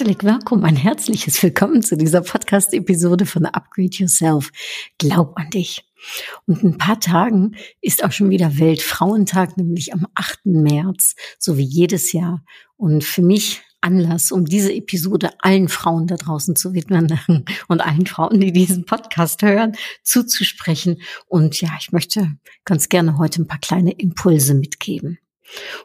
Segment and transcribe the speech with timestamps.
[0.00, 4.50] Herzlich willkommen, ein herzliches Willkommen zu dieser Podcast-Episode von Upgrade Yourself.
[4.96, 5.84] Glaub an dich.
[6.46, 10.46] Und in ein paar Tagen ist auch schon wieder Weltfrauentag, nämlich am 8.
[10.46, 12.42] März, so wie jedes Jahr.
[12.78, 17.20] Und für mich Anlass, um diese Episode allen Frauen da draußen zu widmen
[17.68, 21.02] und allen Frauen, die diesen Podcast hören, zuzusprechen.
[21.26, 25.18] Und ja, ich möchte ganz gerne heute ein paar kleine Impulse mitgeben.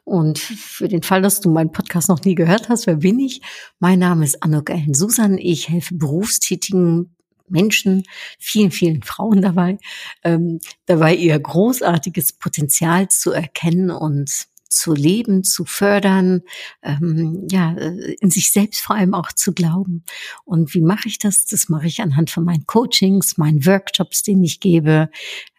[0.04, 3.42] Und für den Fall, dass du meinen Podcast noch nie gehört hast, wer bin ich?
[3.80, 5.38] Mein Name ist Anuk Ellen Susan.
[5.38, 7.16] Ich helfe berufstätigen
[7.48, 8.04] Menschen,
[8.40, 9.77] vielen, vielen Frauen dabei,
[10.24, 16.41] ähm, dabei ihr großartiges Potenzial zu erkennen und zu leben, zu fördern,
[16.84, 20.04] ähm, ja, äh, in sich selbst vor allem auch zu glauben.
[20.43, 21.46] Und wie mache ich das?
[21.46, 25.10] Das mache ich anhand von meinen Coachings, meinen Workshops, den ich gebe,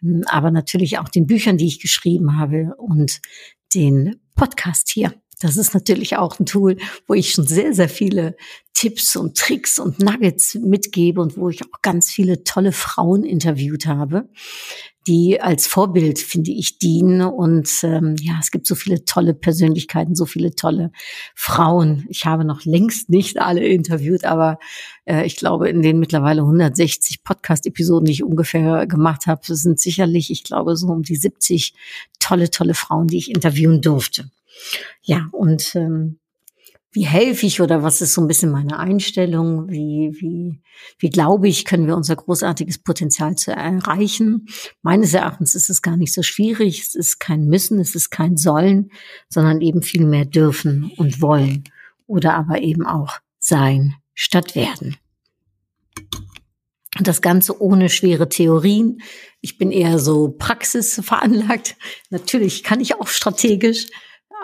[0.02, 3.20] ähm, aber natürlich auch den Büchern, die ich geschrieben habe und
[3.76, 5.12] den Podcast hier.
[5.38, 8.36] Das ist natürlich auch ein Tool, wo ich schon sehr, sehr viele
[8.72, 13.86] Tipps und Tricks und Nuggets mitgebe und wo ich auch ganz viele tolle Frauen interviewt
[13.86, 14.30] habe,
[15.06, 17.20] die als Vorbild, finde ich, dienen.
[17.20, 20.90] Und ähm, ja, es gibt so viele tolle Persönlichkeiten, so viele tolle
[21.34, 22.06] Frauen.
[22.08, 24.58] Ich habe noch längst nicht alle interviewt, aber
[25.04, 30.30] äh, ich glaube, in den mittlerweile 160 Podcast-Episoden, die ich ungefähr gemacht habe, sind sicherlich,
[30.30, 31.74] ich glaube, so um die 70
[32.18, 34.30] tolle, tolle Frauen, die ich interviewen durfte.
[35.02, 36.18] Ja, und ähm,
[36.96, 39.68] wie helfe ich oder was ist so ein bisschen meine Einstellung?
[39.68, 40.62] Wie, wie,
[40.98, 44.46] wie glaube ich, können wir unser großartiges Potenzial zu erreichen?
[44.80, 46.80] Meines Erachtens ist es gar nicht so schwierig.
[46.80, 48.90] Es ist kein Müssen, es ist kein Sollen,
[49.28, 51.64] sondern eben viel mehr dürfen und wollen
[52.06, 54.96] oder aber eben auch sein statt werden.
[56.98, 59.02] Und das Ganze ohne schwere Theorien.
[59.42, 61.76] Ich bin eher so praxisveranlagt.
[62.08, 63.88] Natürlich kann ich auch strategisch,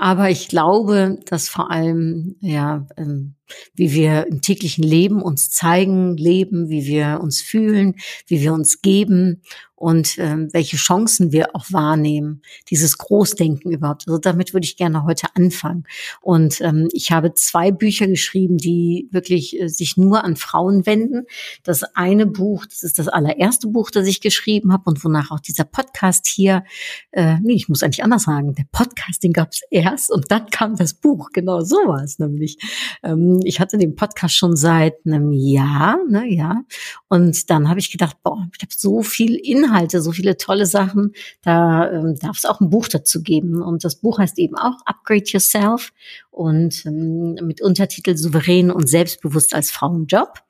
[0.03, 3.37] aber ich glaube, dass vor allem, ja, ähm,
[3.75, 7.95] wie wir im täglichen Leben uns zeigen, leben, wie wir uns fühlen,
[8.27, 9.43] wie wir uns geben
[9.83, 14.05] und ähm, welche Chancen wir auch wahrnehmen, dieses Großdenken überhaupt.
[14.07, 15.89] Also damit würde ich gerne heute anfangen.
[16.21, 21.27] Und ähm, ich habe zwei Bücher geschrieben, die wirklich äh, sich nur an Frauen wenden.
[21.65, 25.41] Das eine Buch, das ist das allererste Buch, das ich geschrieben habe und wonach auch
[25.41, 26.63] dieser Podcast hier,
[27.11, 30.47] äh, nee, ich muss eigentlich anders sagen, der Podcast, den gab es erst und dann
[30.51, 31.31] kam das Buch.
[31.33, 32.57] Genau so war es nämlich.
[33.03, 36.63] Ähm, ich hatte den Podcast schon seit einem Jahr, ne, ja.
[37.09, 39.41] Und dann habe ich gedacht, boah, ich habe so viel
[39.73, 41.13] Inhalte, so viele tolle Sachen,
[41.43, 43.63] da ähm, darf es auch ein Buch dazu geben.
[43.63, 45.93] Und das Buch heißt eben auch Upgrade Yourself
[46.31, 50.41] und ähm, mit Untertitel Souverän und selbstbewusst als Frauenjob.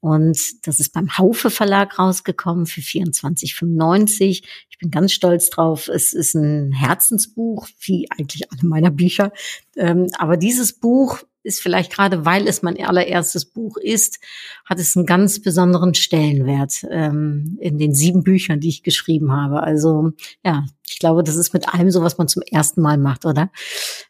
[0.00, 4.42] Und das ist beim Haufe Verlag rausgekommen für 24,95.
[4.70, 5.88] Ich bin ganz stolz drauf.
[5.88, 9.32] Es ist ein Herzensbuch, wie eigentlich alle meiner Bücher.
[9.76, 14.20] Ähm, aber dieses Buch ist vielleicht gerade, weil es mein allererstes Buch ist,
[14.64, 19.62] hat es einen ganz besonderen Stellenwert ähm, in den sieben Büchern, die ich geschrieben habe.
[19.62, 20.12] Also
[20.44, 23.50] ja, ich glaube, das ist mit allem so, was man zum ersten Mal macht, oder?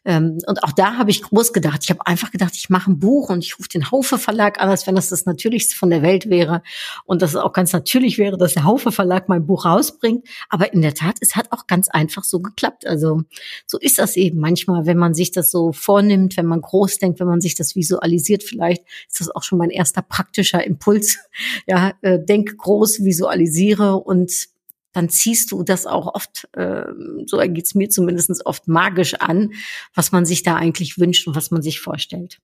[0.05, 1.79] Ähm, und auch da habe ich groß gedacht.
[1.83, 4.69] Ich habe einfach gedacht, ich mache ein Buch und ich rufe den Haufe Verlag an,
[4.69, 6.61] als wenn das das Natürlichste von der Welt wäre
[7.05, 10.27] und dass es auch ganz natürlich wäre, dass der Haufe Verlag mein Buch rausbringt.
[10.49, 12.85] Aber in der Tat, es hat auch ganz einfach so geklappt.
[12.85, 13.23] Also
[13.65, 17.19] so ist das eben manchmal, wenn man sich das so vornimmt, wenn man groß denkt,
[17.19, 18.43] wenn man sich das visualisiert.
[18.43, 21.17] Vielleicht ist das auch schon mein erster praktischer Impuls.
[21.65, 24.47] Ja, äh, denk groß, visualisiere und
[24.93, 26.85] dann ziehst du das auch oft, äh,
[27.25, 29.53] so geht's mir zumindest oft magisch an,
[29.93, 32.39] was man sich da eigentlich wünscht und was man sich vorstellt.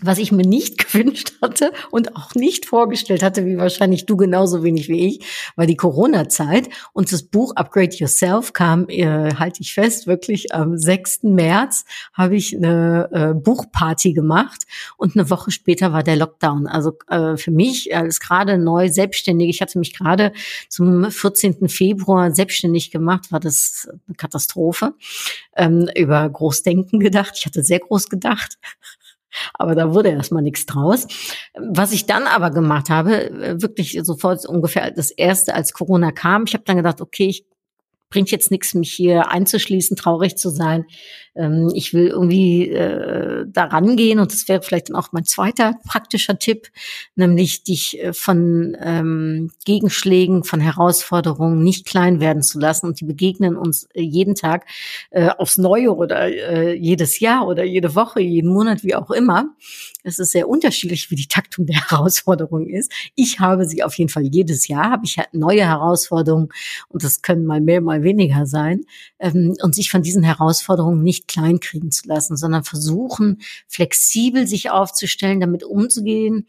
[0.00, 4.62] Was ich mir nicht gewünscht hatte und auch nicht vorgestellt hatte, wie wahrscheinlich du genauso
[4.62, 5.20] wenig wie ich,
[5.56, 6.68] war die Corona-Zeit.
[6.92, 11.24] Und das Buch Upgrade Yourself kam, äh, halte ich fest, wirklich am 6.
[11.24, 14.64] März habe ich eine äh, Buchparty gemacht
[14.96, 16.66] und eine Woche später war der Lockdown.
[16.66, 20.32] Also äh, für mich als gerade neu selbstständig, ich hatte mich gerade
[20.68, 21.68] zum 14.
[21.68, 24.94] Februar selbstständig gemacht, war das eine Katastrophe.
[25.56, 27.34] Ähm, über Großdenken gedacht.
[27.36, 28.58] Ich hatte sehr groß gedacht.
[29.54, 31.06] Aber da wurde erstmal nichts draus.
[31.54, 36.54] Was ich dann aber gemacht habe, wirklich sofort ungefähr das erste, als Corona kam, ich
[36.54, 37.46] habe dann gedacht, okay, ich
[38.10, 40.86] bringt jetzt nichts, mich hier einzuschließen, traurig zu sein.
[41.34, 45.74] Ähm, ich will irgendwie äh, da rangehen und das wäre vielleicht dann auch mein zweiter
[45.86, 46.68] praktischer Tipp,
[47.14, 53.04] nämlich dich äh, von ähm, Gegenschlägen, von Herausforderungen nicht klein werden zu lassen und die
[53.04, 54.66] begegnen uns äh, jeden Tag
[55.10, 59.54] äh, aufs Neue oder äh, jedes Jahr oder jede Woche, jeden Monat, wie auch immer.
[60.08, 62.90] Es ist sehr unterschiedlich, wie die Taktung der Herausforderung ist.
[63.14, 66.48] Ich habe sie auf jeden Fall jedes Jahr, habe ich halt neue Herausforderungen
[66.88, 68.82] und das können mal mehr, mal weniger sein.
[69.18, 75.40] Ähm, und sich von diesen Herausforderungen nicht kleinkriegen zu lassen, sondern versuchen, flexibel sich aufzustellen,
[75.40, 76.46] damit umzugehen,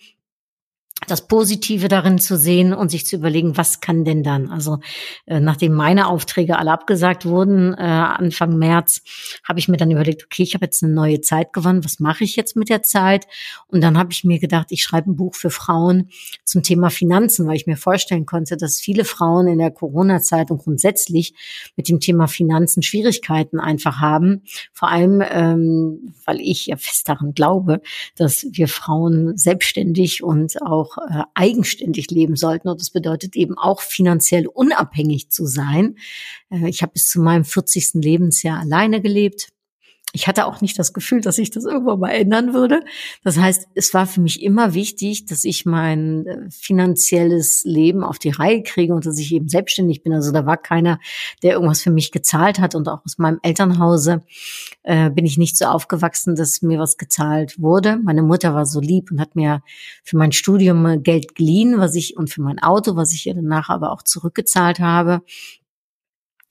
[1.07, 4.49] das Positive darin zu sehen und sich zu überlegen, was kann denn dann?
[4.49, 4.79] Also
[5.25, 9.01] äh, nachdem meine Aufträge alle abgesagt wurden, äh, Anfang März,
[9.43, 12.23] habe ich mir dann überlegt, okay, ich habe jetzt eine neue Zeit gewonnen, was mache
[12.23, 13.27] ich jetzt mit der Zeit?
[13.67, 16.09] Und dann habe ich mir gedacht, ich schreibe ein Buch für Frauen
[16.43, 20.61] zum Thema Finanzen, weil ich mir vorstellen konnte, dass viele Frauen in der Corona-Zeit und
[20.61, 21.33] grundsätzlich
[21.75, 24.43] mit dem Thema Finanzen Schwierigkeiten einfach haben.
[24.73, 27.81] Vor allem, ähm, weil ich ja fest daran glaube,
[28.15, 32.69] dass wir Frauen selbstständig und auch auch äh, eigenständig leben sollten.
[32.69, 35.95] Und das bedeutet eben auch finanziell unabhängig zu sein.
[36.49, 37.95] Äh, ich habe bis zu meinem 40.
[37.95, 39.49] Lebensjahr alleine gelebt
[40.11, 42.81] ich hatte auch nicht das Gefühl, dass ich das irgendwann mal ändern würde.
[43.23, 48.17] Das heißt, es war für mich immer wichtig, dass ich mein äh, finanzielles Leben auf
[48.17, 50.13] die Reihe kriege und dass ich eben selbstständig bin.
[50.13, 50.99] Also da war keiner,
[51.43, 52.73] der irgendwas für mich gezahlt hat.
[52.73, 54.23] Und auch aus meinem Elternhause
[54.81, 57.99] äh, bin ich nicht so aufgewachsen, dass mir was gezahlt wurde.
[58.03, 59.61] Meine Mutter war so lieb und hat mir
[60.03, 63.69] für mein Studium Geld geliehen, was ich und für mein Auto, was ich ihr danach
[63.69, 65.21] aber auch zurückgezahlt habe.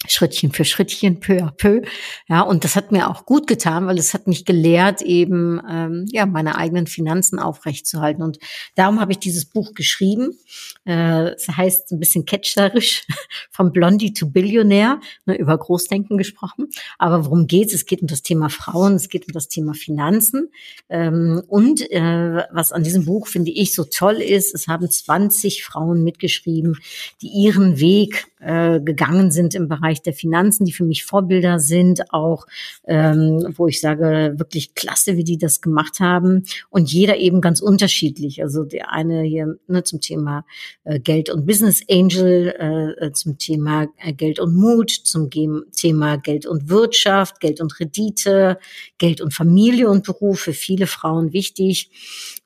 [0.06, 1.82] Schrittchen für Schrittchen, peu à peu.
[2.28, 6.06] Ja, und das hat mir auch gut getan, weil es hat mich gelehrt, eben ähm,
[6.10, 8.22] ja meine eigenen Finanzen aufrechtzuerhalten.
[8.22, 8.38] Und
[8.76, 10.38] darum habe ich dieses Buch geschrieben.
[10.86, 13.06] Äh, es heißt ein bisschen catcherisch
[13.50, 16.68] vom Blondie to Billionaire, ne, über Großdenken gesprochen.
[16.98, 17.74] Aber worum geht es?
[17.74, 20.50] Es geht um das Thema Frauen, es geht um das Thema Finanzen.
[20.88, 25.64] Ähm, und äh, was an diesem Buch finde ich so toll ist, es haben 20
[25.64, 26.78] Frauen mitgeschrieben,
[27.20, 31.58] die ihren Weg äh, gegangen sind im Bereich Bereich der Finanzen, die für mich Vorbilder
[31.58, 32.46] sind, auch
[32.87, 36.44] ähm, wo ich sage, wirklich klasse, wie die das gemacht haben.
[36.69, 38.43] Und jeder eben ganz unterschiedlich.
[38.43, 40.44] Also der eine hier ne, zum Thema
[40.85, 46.19] äh, Geld und Business Angel, äh, äh zum Thema äh, Geld und Mut, zum Thema
[46.19, 48.58] Geld und Wirtschaft, Geld und Rendite,
[48.99, 51.91] Geld und Familie und Beruf für viele Frauen wichtig.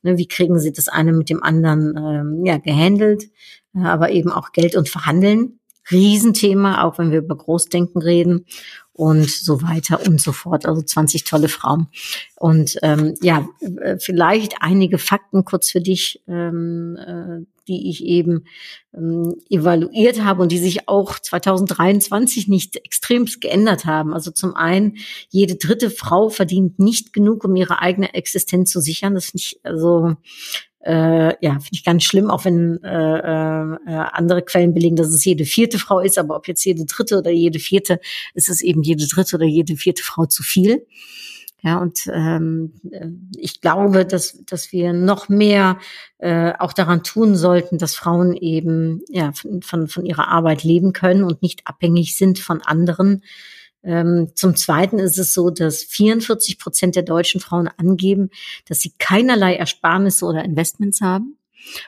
[0.02, 3.24] Ne, wie kriegen sie das eine mit dem anderen ähm, ja, gehandelt?
[3.74, 5.58] aber eben auch Geld und Verhandeln.
[5.90, 8.46] Riesenthema, auch wenn wir über Großdenken reden
[8.92, 10.66] und so weiter und so fort.
[10.66, 11.88] Also 20 tolle Frauen.
[12.36, 13.48] Und ähm, ja,
[13.80, 18.44] äh, vielleicht einige Fakten kurz für dich, ähm, äh, die ich eben
[18.94, 24.12] ähm, evaluiert habe und die sich auch 2023 nicht extremst geändert haben.
[24.12, 24.96] Also zum einen,
[25.30, 29.14] jede dritte Frau verdient nicht genug, um ihre eigene Existenz zu sichern.
[29.14, 30.16] Das finde ich also
[30.84, 33.76] äh, ja, finde ich ganz schlimm, auch wenn äh, äh,
[34.12, 37.30] andere Quellen belegen, dass es jede vierte Frau ist, aber ob jetzt jede dritte oder
[37.30, 38.00] jede vierte,
[38.34, 40.86] ist es eben jede dritte oder jede vierte Frau zu viel.
[41.64, 42.72] Ja, und ähm,
[43.36, 45.78] ich glaube, dass, dass wir noch mehr
[46.18, 50.92] äh, auch daran tun sollten, dass Frauen eben ja, von, von, von ihrer Arbeit leben
[50.92, 53.22] können und nicht abhängig sind von anderen
[54.34, 58.30] zum Zweiten ist es so, dass 44 Prozent der deutschen Frauen angeben,
[58.68, 61.36] dass sie keinerlei Ersparnisse oder Investments haben.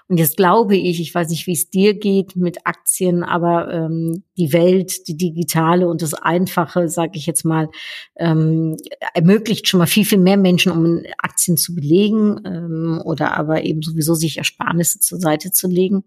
[0.09, 4.23] Und jetzt glaube ich, ich weiß nicht, wie es dir geht mit Aktien, aber ähm,
[4.37, 7.69] die Welt, die digitale und das Einfache, sage ich jetzt mal,
[8.16, 8.76] ähm,
[9.14, 13.83] ermöglicht schon mal viel, viel mehr Menschen, um Aktien zu belegen ähm, oder aber eben
[13.83, 16.04] sowieso sich Ersparnisse zur Seite zu legen.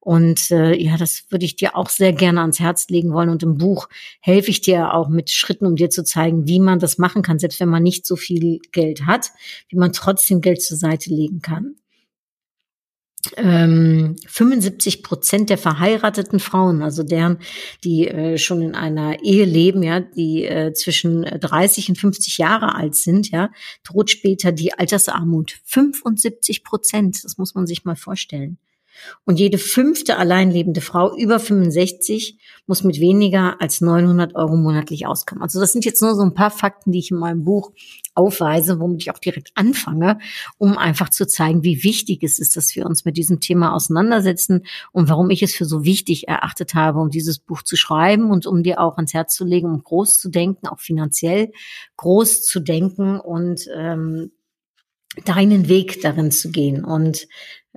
[0.00, 3.28] Und äh, ja, das würde ich dir auch sehr gerne ans Herz legen wollen.
[3.28, 3.88] Und im Buch
[4.20, 7.38] helfe ich dir auch mit Schritten, um dir zu zeigen, wie man das machen kann,
[7.38, 9.30] selbst wenn man nicht so viel Geld hat,
[9.68, 11.76] wie man trotzdem Geld zur Seite legen kann.
[13.36, 17.38] Ähm, 75 Prozent der verheirateten Frauen, also deren,
[17.84, 22.74] die äh, schon in einer Ehe leben, ja, die äh, zwischen 30 und 50 Jahre
[22.74, 23.50] alt sind, ja,
[23.84, 25.60] droht später die Altersarmut.
[25.64, 28.56] 75 Prozent, das muss man sich mal vorstellen.
[29.24, 35.42] Und jede fünfte alleinlebende Frau über 65 muss mit weniger als 900 Euro monatlich auskommen.
[35.42, 37.72] Also das sind jetzt nur so ein paar Fakten, die ich in meinem Buch
[38.14, 40.18] aufweise, womit ich auch direkt anfange,
[40.58, 44.66] um einfach zu zeigen, wie wichtig es ist, dass wir uns mit diesem Thema auseinandersetzen
[44.92, 48.46] und warum ich es für so wichtig erachtet habe, um dieses Buch zu schreiben und
[48.46, 51.52] um dir auch ans Herz zu legen, um groß zu denken, auch finanziell
[51.96, 54.32] groß zu denken und ähm,
[55.24, 56.84] deinen Weg darin zu gehen.
[56.84, 57.26] Und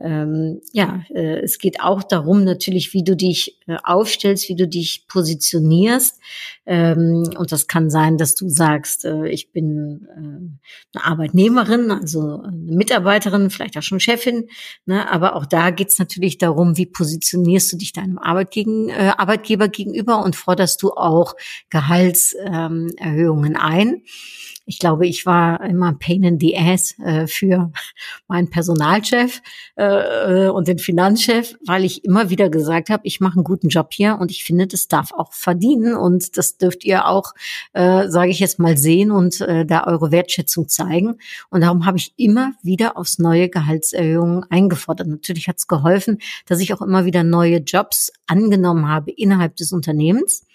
[0.01, 4.67] ähm, ja, äh, es geht auch darum natürlich, wie du dich äh, aufstellst, wie du
[4.67, 6.19] dich positionierst.
[6.65, 12.41] Ähm, und das kann sein, dass du sagst, äh, ich bin äh, eine Arbeitnehmerin, also
[12.41, 14.47] eine Mitarbeiterin, vielleicht auch schon Chefin.
[14.87, 15.09] Ne?
[15.11, 19.13] Aber auch da geht es natürlich darum, wie positionierst du dich deinem Arbeit gegen, äh,
[19.15, 21.35] Arbeitgeber gegenüber und forderst du auch
[21.69, 24.01] Gehaltserhöhungen ähm, ein.
[24.65, 27.71] Ich glaube, ich war immer Pain in the Ass äh, für
[28.29, 29.41] meinen Personalchef
[29.75, 33.89] äh, und den Finanzchef, weil ich immer wieder gesagt habe, ich mache einen guten Job
[33.91, 37.33] hier und ich finde, das darf auch verdienen und das dürft ihr auch,
[37.73, 41.17] äh, sage ich jetzt mal, sehen und äh, da eure Wertschätzung zeigen.
[41.49, 45.07] Und darum habe ich immer wieder aufs neue Gehaltserhöhungen eingefordert.
[45.07, 49.73] Natürlich hat es geholfen, dass ich auch immer wieder neue Jobs angenommen habe innerhalb des
[49.73, 50.45] Unternehmens.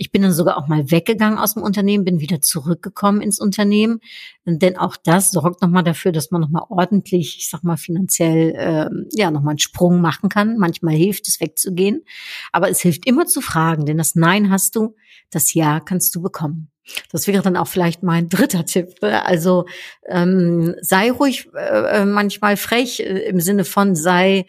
[0.00, 4.00] Ich bin dann sogar auch mal weggegangen aus dem Unternehmen, bin wieder zurückgekommen ins Unternehmen.
[4.46, 8.88] Denn auch das sorgt nochmal dafür, dass man nochmal ordentlich, ich sag mal, finanziell äh,
[9.12, 10.56] ja nochmal einen Sprung machen kann.
[10.56, 12.04] Manchmal hilft es wegzugehen.
[12.52, 14.94] Aber es hilft immer zu fragen, denn das Nein hast du,
[15.30, 16.70] das Ja kannst du bekommen.
[17.10, 19.02] Das wäre dann auch vielleicht mein dritter Tipp.
[19.02, 19.66] Also
[20.06, 24.46] ähm, sei ruhig äh, manchmal frech äh, im Sinne von sei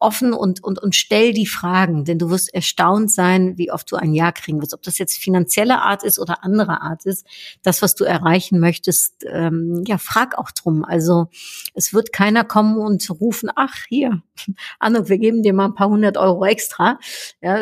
[0.00, 3.96] offen und, und, und stell die Fragen, denn du wirst erstaunt sein, wie oft du
[3.96, 4.72] ein Ja kriegen wirst.
[4.72, 7.26] Ob das jetzt finanzielle Art ist oder andere Art ist,
[7.62, 10.84] das, was du erreichen möchtest, ähm, ja, frag auch drum.
[10.84, 11.28] Also
[11.74, 14.22] es wird keiner kommen und rufen, ach, hier,
[14.78, 16.98] Anne, wir geben dir mal ein paar hundert Euro extra,
[17.42, 17.54] ja,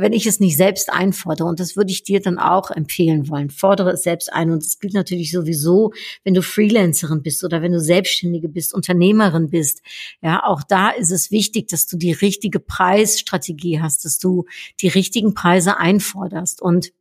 [0.00, 1.48] wenn ich es nicht selbst einfordere.
[1.48, 3.48] Und das würde ich dir dann auch empfehlen wollen.
[3.48, 4.50] Fordere es selbst ein.
[4.50, 5.92] Und das gilt natürlich sowieso,
[6.24, 9.82] wenn du Freelancerin bist oder wenn du Selbstständige bist, Unternehmerin bist.
[10.22, 14.46] Ja, auch da ist es wichtig, dass du die richtige Preisstrategie hast, dass du
[14.80, 16.62] die richtigen Preise einforderst.
[16.62, 16.92] Und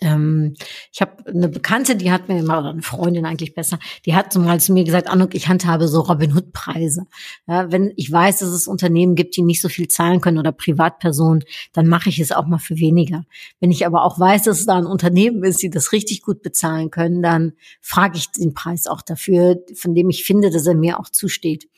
[0.00, 0.54] ähm,
[0.92, 4.32] ich habe eine Bekannte, die hat mir immer, oder eine Freundin eigentlich besser, die hat
[4.32, 7.06] so mal zu mir gesagt, Anuk, ich handhabe so Robin Hood Preise.
[7.46, 10.52] Ja, wenn ich weiß, dass es Unternehmen gibt, die nicht so viel zahlen können oder
[10.52, 13.24] Privatpersonen, dann mache ich es auch mal für weniger.
[13.60, 16.42] Wenn ich aber auch weiß, dass es da ein Unternehmen ist, die das richtig gut
[16.42, 20.74] bezahlen können, dann frage ich den Preis auch dafür, von dem ich finde, dass er
[20.74, 21.68] mir auch zusteht.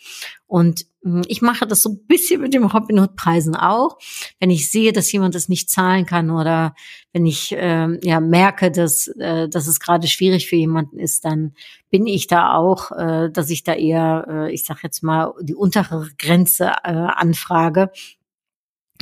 [0.49, 3.99] Und hm, ich mache das so ein bisschen mit dem Robinhood-Preisen auch.
[4.40, 6.75] Wenn ich sehe, dass jemand das nicht zahlen kann oder
[7.12, 11.52] wenn ich äh, ja merke, dass, äh, dass es gerade schwierig für jemanden ist, dann
[11.90, 15.55] bin ich da auch, äh, dass ich da eher, äh, ich sage jetzt mal, die
[15.55, 17.90] untere Grenze äh, anfrage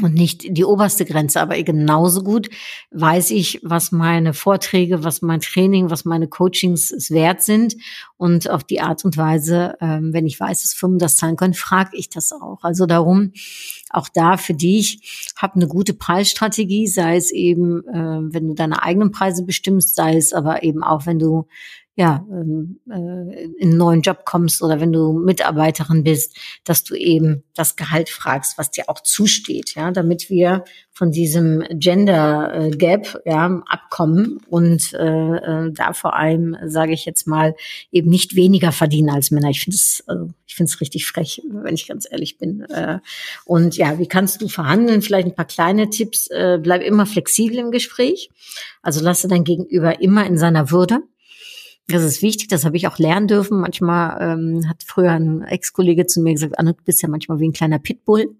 [0.03, 2.51] und nicht die oberste Grenze, aber genauso gut
[2.91, 7.77] weiß ich, was meine Vorträge, was mein Training, was meine Coachings wert sind.
[8.19, 11.55] Und auf die Art und Weise, ähm, wenn ich weiß, dass Firmen das zahlen können,
[11.55, 12.59] frage ich das auch.
[12.63, 13.33] Also darum,
[13.91, 18.83] auch da für dich, hab eine gute Preisstrategie, sei es eben, äh, wenn du deine
[18.83, 21.47] eigenen Preise bestimmst, sei es aber eben auch, wenn du
[21.99, 26.95] ja, ähm, äh, in einen neuen Job kommst oder wenn du Mitarbeiterin bist, dass du
[26.95, 32.71] eben das Gehalt fragst, was dir auch zusteht, ja, damit wir von diesem Gender äh,
[32.71, 37.55] Gap ja, abkommen und äh, äh, da vor allem, sage ich jetzt mal,
[37.91, 39.49] eben nicht weniger verdienen als Männer.
[39.49, 42.61] Ich finde es, also ich finde richtig frech, wenn ich ganz ehrlich bin.
[42.63, 42.99] Äh,
[43.47, 45.01] und ja, wie kannst du verhandeln?
[45.01, 46.27] Vielleicht ein paar kleine Tipps.
[46.29, 48.31] Äh, bleib immer flexibel im Gespräch.
[48.83, 51.03] Also lasse dein Gegenüber immer in seiner Würde.
[51.89, 53.61] Das ist wichtig, das habe ich auch lernen dürfen.
[53.61, 57.49] Manchmal ähm, hat früher ein Ex-Kollege zu mir gesagt, Anne, du bist ja manchmal wie
[57.49, 58.37] ein kleiner Pitbull.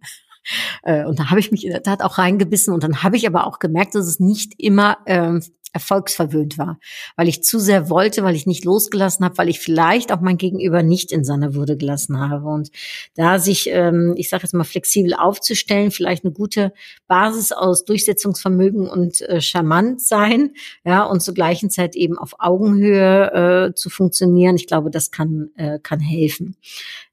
[0.83, 3.27] Äh, und da habe ich mich in der Tat auch reingebissen und dann habe ich
[3.27, 5.43] aber auch gemerkt, dass es nicht immer ähm,
[5.73, 6.79] erfolgsverwöhnt war,
[7.17, 10.39] weil ich zu sehr wollte, weil ich nicht losgelassen habe, weil ich vielleicht auch mein
[10.39, 12.49] Gegenüber nicht in seiner Würde gelassen habe.
[12.49, 12.71] Und
[13.15, 16.73] da sich, ähm, ich sage jetzt mal, flexibel aufzustellen, vielleicht eine gute
[17.09, 20.53] Basis aus Durchsetzungsvermögen und äh, charmant sein,
[20.85, 25.51] ja, und zur gleichen Zeit eben auf Augenhöhe äh, zu funktionieren, ich glaube, das kann,
[25.57, 26.57] äh, kann helfen.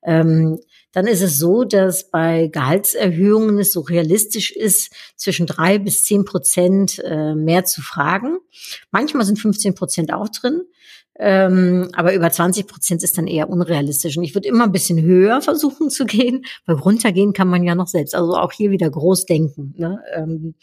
[0.03, 0.59] Ähm,
[0.93, 6.23] dann ist es so, dass bei Gehaltserhöhungen es so realistisch ist, zwischen drei bis zehn
[6.23, 8.37] Prozent äh, mehr zu fragen.
[8.91, 10.61] Manchmal sind 15 Prozent auch drin.
[11.19, 14.17] Ähm, aber über 20 Prozent ist dann eher unrealistisch.
[14.17, 17.75] Und ich würde immer ein bisschen höher versuchen zu gehen, weil runtergehen kann man ja
[17.75, 18.15] noch selbst.
[18.15, 19.75] Also auch hier wieder groß denken.
[19.77, 20.01] Ne?
[20.15, 20.55] Ähm,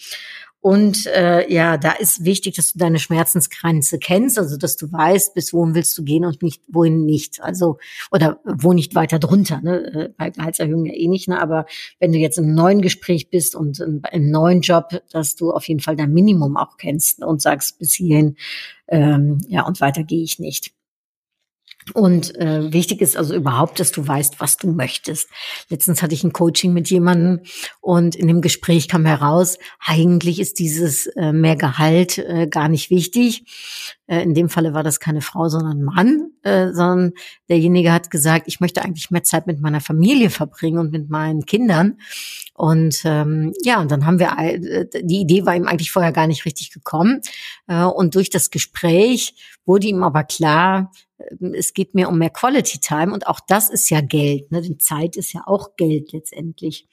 [0.63, 5.33] und äh, ja, da ist wichtig, dass du deine Schmerzensgrenze kennst, also dass du weißt,
[5.33, 7.43] bis wohin willst du gehen und nicht wohin nicht.
[7.43, 7.79] Also
[8.13, 9.63] oder wo nicht weiter drunter.
[9.63, 9.79] Ne?
[9.95, 11.29] Äh, bei Gehaltserhöhung ja eh nicht.
[11.29, 11.41] Ne?
[11.41, 11.65] Aber
[11.99, 15.67] wenn du jetzt im neuen Gespräch bist und im, im neuen Job, dass du auf
[15.67, 18.37] jeden Fall dein Minimum auch kennst und sagst bis hierhin,
[18.89, 20.75] ähm, ja und weiter gehe ich nicht.
[21.95, 25.29] Und äh, wichtig ist also überhaupt, dass du weißt, was du möchtest.
[25.71, 27.41] Letztens hatte ich ein Coaching mit jemandem
[27.81, 32.91] und in dem Gespräch kam heraus, eigentlich ist dieses äh, mehr Gehalt äh, gar nicht
[32.91, 33.45] wichtig.
[34.07, 37.13] Äh, in dem Falle war das keine Frau, sondern ein Mann, äh, sondern
[37.49, 41.47] derjenige hat gesagt, ich möchte eigentlich mehr Zeit mit meiner Familie verbringen und mit meinen
[41.47, 41.99] Kindern.
[42.55, 46.27] Und ähm, ja, und dann haben wir, äh, die Idee war ihm eigentlich vorher gar
[46.27, 47.21] nicht richtig gekommen.
[47.69, 49.35] Äh, und durch das Gespräch
[49.65, 50.93] wurde ihm aber klar,
[51.55, 54.51] es geht mir um mehr Quality Time und auch das ist ja Geld.
[54.51, 54.63] Ne?
[54.63, 56.89] Denn Zeit ist ja auch Geld letztendlich.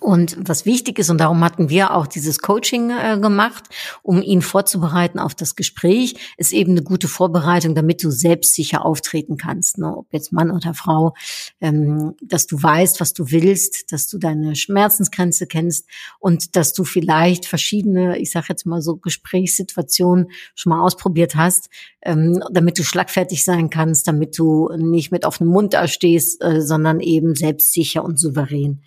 [0.00, 3.64] Und was wichtig ist, und darum hatten wir auch dieses Coaching äh, gemacht,
[4.02, 9.36] um ihn vorzubereiten auf das Gespräch, ist eben eine gute Vorbereitung, damit du selbstsicher auftreten
[9.36, 9.96] kannst, ne?
[9.96, 11.14] ob jetzt Mann oder Frau,
[11.60, 15.86] ähm, dass du weißt, was du willst, dass du deine Schmerzensgrenze kennst
[16.18, 21.70] und dass du vielleicht verschiedene, ich sage jetzt mal so Gesprächssituationen schon mal ausprobiert hast,
[22.02, 26.60] ähm, damit du schlagfertig sein kannst, damit du nicht mit offenem Mund da stehst, äh,
[26.60, 28.82] sondern eben selbstsicher und souverän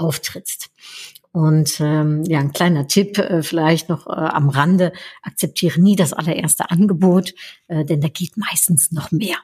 [0.00, 0.70] auftrittst.
[1.32, 4.92] Und ähm, ja, ein kleiner Tipp äh, vielleicht noch äh, am Rande,
[5.22, 7.34] akzeptiere nie das allererste Angebot,
[7.68, 9.36] äh, denn da geht meistens noch mehr.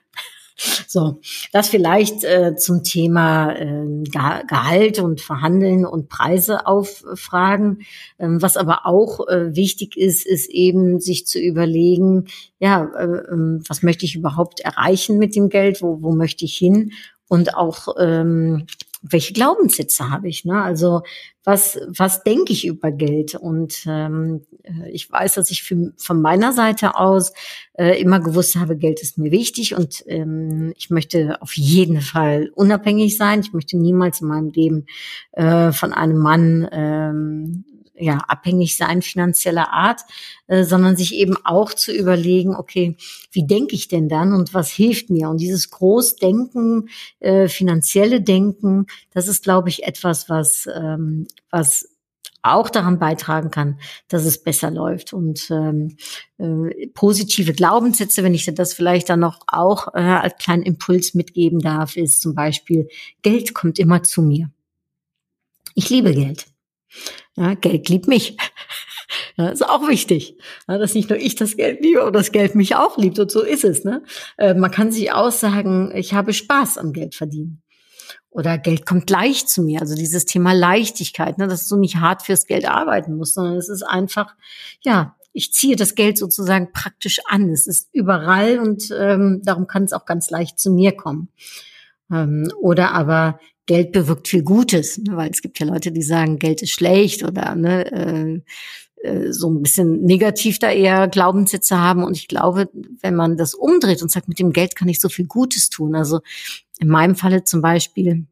[0.89, 1.21] So,
[1.53, 7.81] das vielleicht äh, zum Thema äh, Gehalt und Verhandeln und Preise auffragen.
[8.19, 13.61] Ähm, was aber auch äh, wichtig ist, ist eben sich zu überlegen, ja, äh, äh,
[13.69, 16.93] was möchte ich überhaupt erreichen mit dem Geld, wo, wo möchte ich hin
[17.29, 18.67] und auch ähm,
[19.11, 20.45] welche Glaubenssätze habe ich?
[20.45, 20.61] Ne?
[20.61, 21.03] Also
[21.45, 23.35] was, was denke ich über Geld?
[23.35, 27.33] Und ähm, äh, ich weiß, dass ich für, von meiner Seite aus
[27.75, 32.51] äh, immer gewusst habe, Geld ist mir wichtig und ähm, ich möchte auf jeden Fall
[32.55, 33.41] unabhängig sein.
[33.41, 34.87] Ich möchte niemals in meinem Leben
[35.33, 37.65] äh, von einem Mann ähm,
[37.99, 40.01] ja, abhängig sein finanzieller Art,
[40.47, 42.97] äh, sondern sich eben auch zu überlegen, okay,
[43.33, 45.29] wie denke ich denn dann und was hilft mir?
[45.29, 46.89] Und dieses Großdenken,
[47.21, 51.89] äh, finanzielle Denken, das ist, glaube ich, etwas, was, ähm, was
[52.47, 55.13] auch daran beitragen kann, dass es besser läuft.
[55.13, 55.97] Und ähm,
[56.39, 61.59] äh, positive Glaubenssätze, wenn ich das vielleicht dann noch auch äh, als kleinen Impuls mitgeben
[61.59, 62.89] darf, ist zum Beispiel,
[63.23, 64.51] Geld kommt immer zu mir.
[65.75, 66.47] Ich liebe Geld.
[67.37, 68.37] Ja, Geld liebt mich.
[69.37, 70.37] Ja, ist auch wichtig,
[70.67, 73.19] ja, dass nicht nur ich das Geld liebe, aber das Geld mich auch liebt.
[73.19, 73.85] Und so ist es.
[73.85, 74.03] Ne?
[74.39, 77.63] Äh, man kann sich aussagen, ich habe Spaß am Geld verdienen.
[78.31, 79.81] Oder Geld kommt leicht zu mir.
[79.81, 83.69] Also dieses Thema Leichtigkeit, ne, dass du nicht hart fürs Geld arbeiten musst, sondern es
[83.69, 84.35] ist einfach,
[84.83, 87.51] ja, ich ziehe das Geld sozusagen praktisch an.
[87.51, 91.29] Es ist überall und ähm, darum kann es auch ganz leicht zu mir kommen.
[92.11, 95.17] Ähm, oder aber Geld bewirkt viel Gutes, ne?
[95.17, 98.41] weil es gibt ja Leute, die sagen, Geld ist schlecht oder ne, äh,
[99.07, 102.05] äh, so ein bisschen negativ da eher Glaubenssätze haben.
[102.05, 102.69] Und ich glaube,
[103.01, 105.95] wenn man das umdreht und sagt, mit dem Geld kann ich so viel Gutes tun.
[105.95, 106.21] Also
[106.79, 108.27] in meinem Falle zum Beispiel,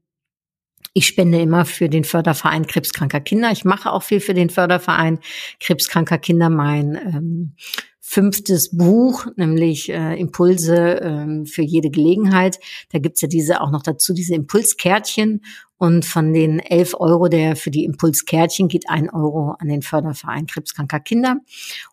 [0.92, 3.51] ich spende immer für den Förderverein Krebskranker Kinder.
[3.51, 5.18] Ich mache auch viel für den Förderverein
[5.61, 6.51] Krebskranker Kinder.
[6.51, 7.57] Mein ähm,
[8.01, 12.59] fünftes Buch, nämlich äh, Impulse äh, für jede Gelegenheit.
[12.92, 15.40] Da gibt's ja diese auch noch dazu, diese Impulskärtchen.
[15.77, 20.47] Und von den 11 Euro der für die Impulskärtchen geht ein Euro an den Förderverein
[20.47, 21.39] krebskranker Kinder.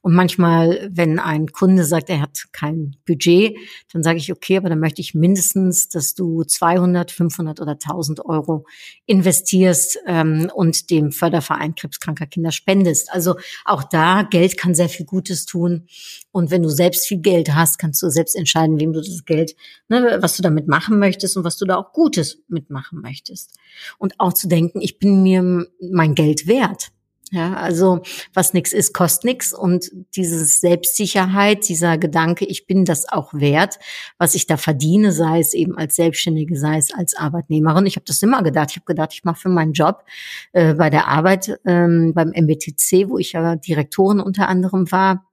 [0.02, 3.58] Und manchmal, wenn ein Kunde sagt, er hat kein Budget,
[3.92, 8.24] dann sage ich, okay, aber dann möchte ich mindestens, dass du 200, 500 oder 1000
[8.24, 8.68] Euro
[9.08, 13.12] investierst ähm, und dem Förderverein krebskranker Kinder spendest.
[13.12, 15.88] Also auch da, Geld kann sehr viel Gutes tun.
[16.32, 19.56] Und wenn du selbst viel Geld hast, kannst du selbst entscheiden, wem du das Geld,
[19.90, 23.58] ne, was du damit machen möchtest und was du da auch Gutes mitmachen möchtest
[23.98, 26.92] und auch zu denken, ich bin mir mein Geld wert.
[27.34, 28.02] Ja, also
[28.34, 33.80] was nix ist, kostet nix und diese Selbstsicherheit, dieser Gedanke, ich bin das auch wert,
[34.18, 37.86] was ich da verdiene, sei es eben als Selbstständige, sei es als Arbeitnehmerin.
[37.86, 38.72] Ich habe das immer gedacht.
[38.72, 40.04] Ich habe gedacht, ich mache für meinen Job
[40.52, 45.31] äh, bei der Arbeit ähm, beim MBTC, wo ich ja Direktorin unter anderem war,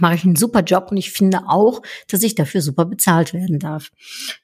[0.00, 3.58] mache ich einen super Job und ich finde auch, dass ich dafür super bezahlt werden
[3.58, 3.90] darf.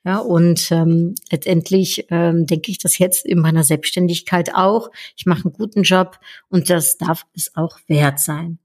[0.05, 4.91] Ja, und ähm, letztendlich ähm, denke ich das jetzt in meiner Selbstständigkeit auch.
[5.17, 8.59] Ich mache einen guten Job und das darf es auch wert sein.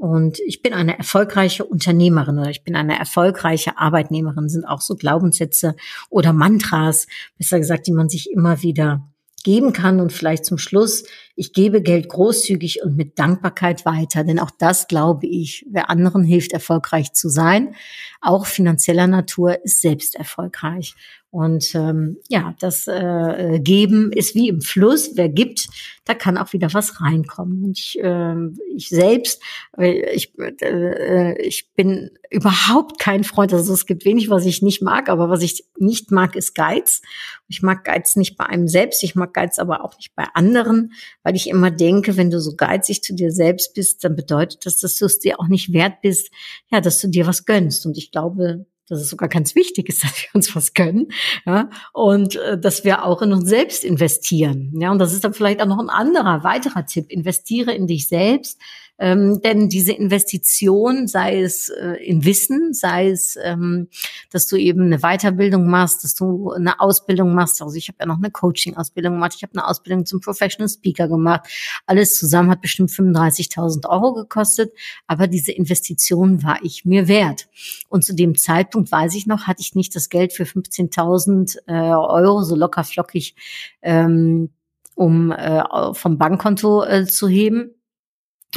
[0.00, 4.96] Und ich bin eine erfolgreiche Unternehmerin oder ich bin eine erfolgreiche Arbeitnehmerin, sind auch so
[4.96, 5.76] Glaubenssätze
[6.08, 9.09] oder Mantras, besser gesagt, die man sich immer wieder
[9.44, 11.04] geben kann und vielleicht zum Schluss
[11.40, 16.22] ich gebe Geld großzügig und mit Dankbarkeit weiter, denn auch das glaube ich, wer anderen
[16.22, 17.74] hilft, erfolgreich zu sein,
[18.20, 20.94] auch finanzieller Natur, ist selbst erfolgreich.
[21.32, 25.12] Und ähm, ja, das äh, Geben ist wie im Fluss.
[25.14, 25.68] Wer gibt,
[26.04, 27.62] da kann auch wieder was reinkommen.
[27.62, 28.34] Und ich, äh,
[28.74, 29.40] ich selbst,
[29.78, 33.52] ich, äh, ich bin überhaupt kein Freund.
[33.52, 37.00] Also es gibt wenig, was ich nicht mag, aber was ich nicht mag, ist Geiz.
[37.46, 40.92] Ich mag Geiz nicht bei einem selbst, ich mag Geiz aber auch nicht bei anderen,
[41.22, 44.78] weil ich immer denke, wenn du so geizig zu dir selbst bist, dann bedeutet das,
[44.78, 46.32] dass du es dir auch nicht wert bist,
[46.72, 47.86] ja, dass du dir was gönnst.
[47.86, 51.08] Und ich glaube, dass es sogar ganz wichtig ist, dass wir uns was gönnen,
[51.46, 55.34] ja, und äh, dass wir auch in uns selbst investieren, ja, und das ist dann
[55.34, 58.60] vielleicht auch noch ein anderer, weiterer Tipp, investiere in dich selbst,
[59.00, 63.88] ähm, denn diese Investition, sei es äh, in Wissen, sei es, ähm,
[64.30, 67.62] dass du eben eine Weiterbildung machst, dass du eine Ausbildung machst.
[67.62, 71.08] Also ich habe ja noch eine Coaching-Ausbildung gemacht, ich habe eine Ausbildung zum Professional Speaker
[71.08, 71.48] gemacht.
[71.86, 74.70] Alles zusammen hat bestimmt 35.000 Euro gekostet,
[75.06, 77.48] aber diese Investition war ich mir wert.
[77.88, 81.72] Und zu dem Zeitpunkt, weiß ich noch, hatte ich nicht das Geld für 15.000 äh,
[81.72, 83.34] Euro so locker flockig
[83.80, 84.50] ähm,
[84.94, 85.62] um äh,
[85.94, 87.74] vom Bankkonto äh, zu heben.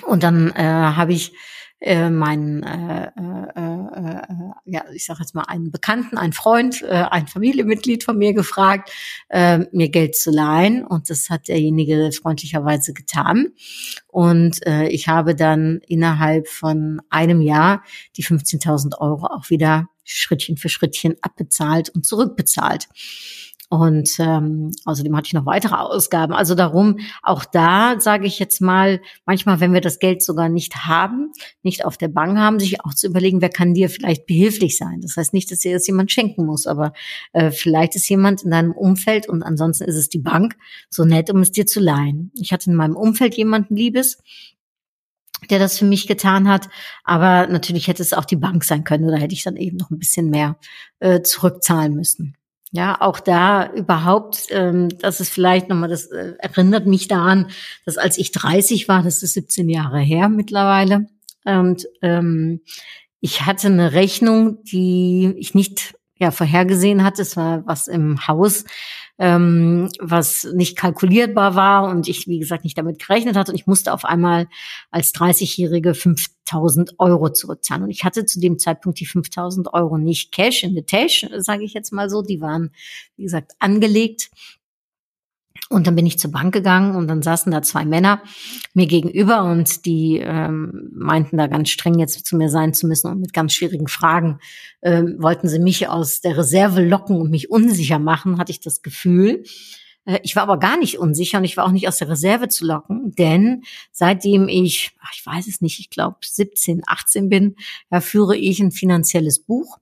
[0.05, 1.33] Und dann äh, habe ich
[1.83, 4.21] äh, meinen, äh, äh, äh,
[4.65, 8.89] ja, ich sage jetzt mal einen Bekannten, einen Freund, äh, ein Familienmitglied von mir gefragt,
[9.27, 10.85] äh, mir Geld zu leihen.
[10.85, 13.49] Und das hat derjenige freundlicherweise getan.
[14.07, 17.83] Und äh, ich habe dann innerhalb von einem Jahr
[18.15, 22.87] die 15.000 Euro auch wieder Schrittchen für Schrittchen abbezahlt und zurückbezahlt.
[23.73, 26.31] Und ähm, außerdem hatte ich noch weitere Ausgaben.
[26.31, 30.85] Also darum, auch da sage ich jetzt mal, manchmal, wenn wir das Geld sogar nicht
[30.85, 31.31] haben,
[31.63, 35.01] nicht auf der Bank haben, sich auch zu überlegen, wer kann dir vielleicht behilflich sein.
[35.01, 36.93] Das heißt nicht, dass dir das jemand schenken muss, aber
[37.31, 40.55] äh, vielleicht ist jemand in deinem Umfeld und ansonsten ist es die Bank
[40.91, 42.31] so nett, um es dir zu leihen.
[42.39, 44.19] Ich hatte in meinem Umfeld jemanden Liebes,
[45.49, 46.69] der das für mich getan hat.
[47.03, 49.89] Aber natürlich hätte es auch die Bank sein können oder hätte ich dann eben noch
[49.89, 50.59] ein bisschen mehr
[50.99, 52.37] äh, zurückzahlen müssen.
[52.75, 57.51] Ja, auch da überhaupt, ähm, das ist vielleicht nochmal, das äh, erinnert mich daran,
[57.85, 61.05] dass als ich 30 war, das ist 17 Jahre her mittlerweile,
[61.45, 62.61] und ähm,
[63.19, 67.21] ich hatte eine Rechnung, die ich nicht ja vorhergesehen hatte.
[67.21, 68.65] Es war was im Haus,
[69.19, 73.51] ähm, was nicht kalkulierbar war und ich, wie gesagt, nicht damit gerechnet hatte.
[73.51, 74.47] Und ich musste auf einmal
[74.89, 77.83] als 30-Jährige 5000 Euro zurückzahlen.
[77.83, 81.63] Und ich hatte zu dem Zeitpunkt die 5000 Euro nicht Cash in the Tash, sage
[81.63, 82.21] ich jetzt mal so.
[82.21, 82.71] Die waren,
[83.15, 84.31] wie gesagt, angelegt.
[85.69, 88.21] Und dann bin ich zur Bank gegangen und dann saßen da zwei Männer
[88.73, 93.07] mir gegenüber und die ähm, meinten da ganz streng jetzt zu mir sein zu müssen
[93.07, 94.39] und mit ganz schwierigen Fragen
[94.81, 98.81] ähm, wollten sie mich aus der Reserve locken und mich unsicher machen, hatte ich das
[98.81, 99.43] Gefühl.
[100.05, 102.49] Äh, ich war aber gar nicht unsicher und ich war auch nicht aus der Reserve
[102.49, 107.55] zu locken, denn seitdem ich, ach, ich weiß es nicht, ich glaube 17, 18 bin,
[107.91, 109.77] ja, führe ich ein finanzielles Buch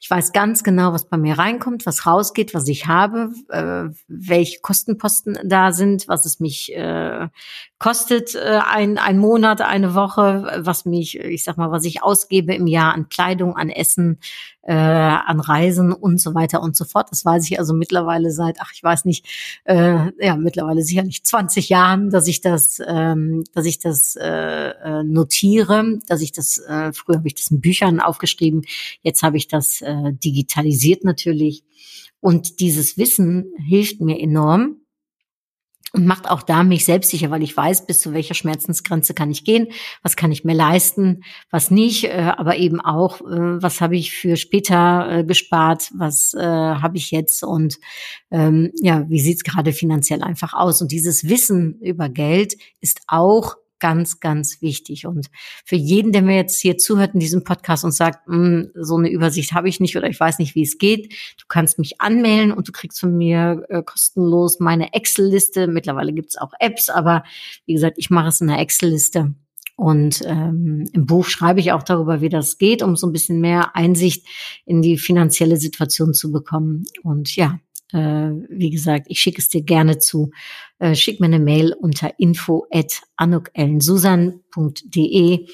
[0.00, 4.60] ich weiß ganz genau, was bei mir reinkommt, was rausgeht, was ich habe, äh, welche
[4.60, 7.28] Kostenposten da sind, was es mich äh,
[7.78, 12.54] kostet, äh, ein, ein Monat, eine Woche, was mich, ich sag mal, was ich ausgebe
[12.54, 14.18] im Jahr an Kleidung, an Essen,
[14.62, 17.08] äh, an Reisen und so weiter und so fort.
[17.10, 19.26] Das weiß ich also mittlerweile seit, ach, ich weiß nicht,
[19.64, 25.02] äh, ja, mittlerweile sicherlich 20 Jahren, dass ich das, ähm, dass ich das äh, äh,
[25.04, 28.62] notiere, dass ich das, äh, früher habe ich das in Büchern aufgeschrieben,
[29.02, 31.64] jetzt habe ich das äh, digitalisiert natürlich.
[32.20, 34.79] Und dieses Wissen hilft mir enorm,
[35.92, 39.44] und macht auch da mich selbstsicher, weil ich weiß, bis zu welcher Schmerzensgrenze kann ich
[39.44, 39.68] gehen,
[40.02, 44.12] was kann ich mir leisten, was nicht, äh, aber eben auch, äh, was habe ich
[44.12, 47.78] für später äh, gespart, was habe ich jetzt und
[48.30, 50.80] ähm, ja, wie sieht's gerade finanziell einfach aus.
[50.80, 55.06] Und dieses Wissen über Geld ist auch ganz, ganz wichtig.
[55.06, 55.28] Und
[55.64, 59.10] für jeden, der mir jetzt hier zuhört in diesem Podcast und sagt, hm, so eine
[59.10, 62.52] Übersicht habe ich nicht oder ich weiß nicht, wie es geht, du kannst mich anmelden
[62.52, 65.66] und du kriegst von mir äh, kostenlos meine Excel-Liste.
[65.66, 67.24] Mittlerweile gibt es auch Apps, aber
[67.66, 69.34] wie gesagt, ich mache es in einer Excel-Liste.
[69.80, 73.40] Und ähm, im Buch schreibe ich auch darüber, wie das geht, um so ein bisschen
[73.40, 74.26] mehr Einsicht
[74.66, 76.84] in die finanzielle Situation zu bekommen.
[77.02, 77.58] Und ja,
[77.94, 80.32] äh, wie gesagt, ich schicke es dir gerne zu.
[80.78, 85.46] Äh, schick mir eine Mail unter info at anukellensusan.de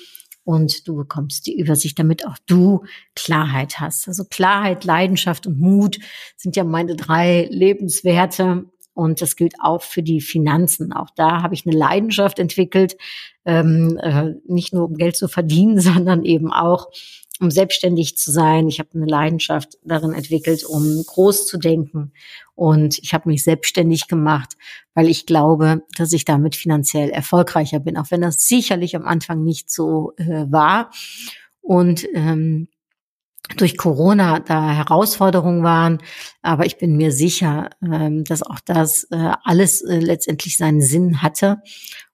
[0.46, 2.84] und du bekommst die Übersicht, damit auch du
[3.16, 4.06] Klarheit hast.
[4.06, 5.98] Also Klarheit, Leidenschaft und Mut
[6.36, 8.66] sind ja meine drei Lebenswerte.
[8.94, 10.92] Und das gilt auch für die Finanzen.
[10.92, 12.96] Auch da habe ich eine Leidenschaft entwickelt,
[13.44, 16.90] ähm, äh, nicht nur um Geld zu verdienen, sondern eben auch
[17.40, 18.68] um selbstständig zu sein.
[18.68, 22.12] Ich habe eine Leidenschaft darin entwickelt, um groß zu denken.
[22.54, 24.56] Und ich habe mich selbstständig gemacht,
[24.94, 29.42] weil ich glaube, dass ich damit finanziell erfolgreicher bin, auch wenn das sicherlich am Anfang
[29.42, 30.90] nicht so äh, war.
[31.60, 32.68] Und ähm,
[33.56, 35.98] durch Corona da Herausforderungen waren,
[36.42, 41.22] aber ich bin mir sicher, ähm, dass auch das äh, alles äh, letztendlich seinen Sinn
[41.22, 41.58] hatte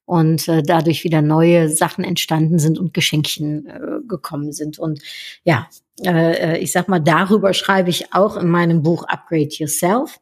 [0.05, 4.79] und äh, dadurch wieder neue Sachen entstanden sind und Geschenkchen gekommen sind.
[4.79, 5.01] Und
[5.43, 5.67] ja,
[6.59, 10.19] ich sag mal, darüber schreibe ich auch in meinem Buch Upgrade Yourself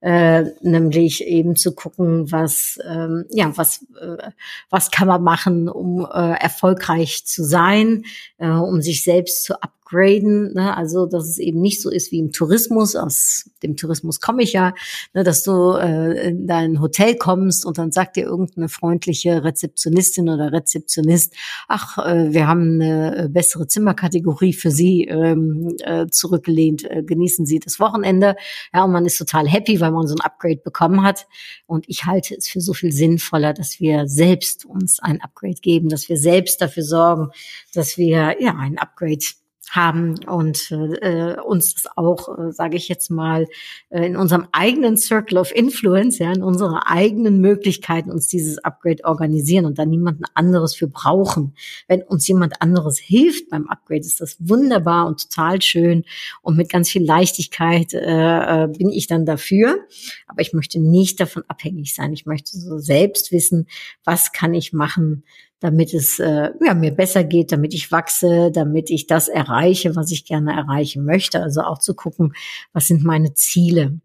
[0.00, 4.30] äh, nämlich eben zu gucken, was ähm, ja was äh,
[4.70, 8.04] was kann man machen, um äh, erfolgreich zu sein,
[8.38, 9.79] äh, um sich selbst zu upgraden.
[10.54, 10.76] Ne?
[10.76, 12.96] Also dass es eben nicht so ist wie im Tourismus.
[12.96, 14.74] Aus dem Tourismus komme ich ja,
[15.14, 15.24] ne?
[15.24, 20.52] dass du äh, in dein Hotel kommst und dann sagt dir irgendeine freundliche Rezeptionistin oder
[20.52, 21.34] Rezeptionist,
[21.68, 26.84] ach, äh, wir haben eine bessere Zimmerkategorie für Sie ähm, äh, zurückgelehnt.
[26.84, 28.36] Äh, genießen Sie das Wochenende.
[28.72, 31.26] Ja, und man ist total happy, weil man so ein Upgrade bekommen hat.
[31.66, 35.88] Und ich halte es für so viel sinnvoller, dass wir selbst uns ein Upgrade geben,
[35.88, 37.30] dass wir selbst dafür sorgen,
[37.74, 39.24] dass wir ja ein Upgrade
[39.70, 43.46] haben und äh, uns das auch, äh, sage ich jetzt mal,
[43.90, 49.04] äh, in unserem eigenen Circle of Influence, ja, in unserer eigenen Möglichkeiten uns dieses Upgrade
[49.04, 51.54] organisieren und da niemanden anderes für brauchen.
[51.86, 56.04] Wenn uns jemand anderes hilft beim Upgrade, ist das wunderbar und total schön
[56.42, 59.78] und mit ganz viel Leichtigkeit äh, äh bin ich dann dafür.
[60.26, 62.12] Aber ich möchte nicht davon abhängig sein.
[62.12, 63.68] Ich möchte so selbst wissen,
[64.04, 65.24] was kann ich machen,
[65.60, 70.10] damit es äh, ja, mir besser geht, damit ich wachse, damit ich das erreiche, was
[70.10, 71.42] ich gerne erreichen möchte.
[71.42, 72.32] Also auch zu gucken,
[72.72, 74.00] was sind meine Ziele.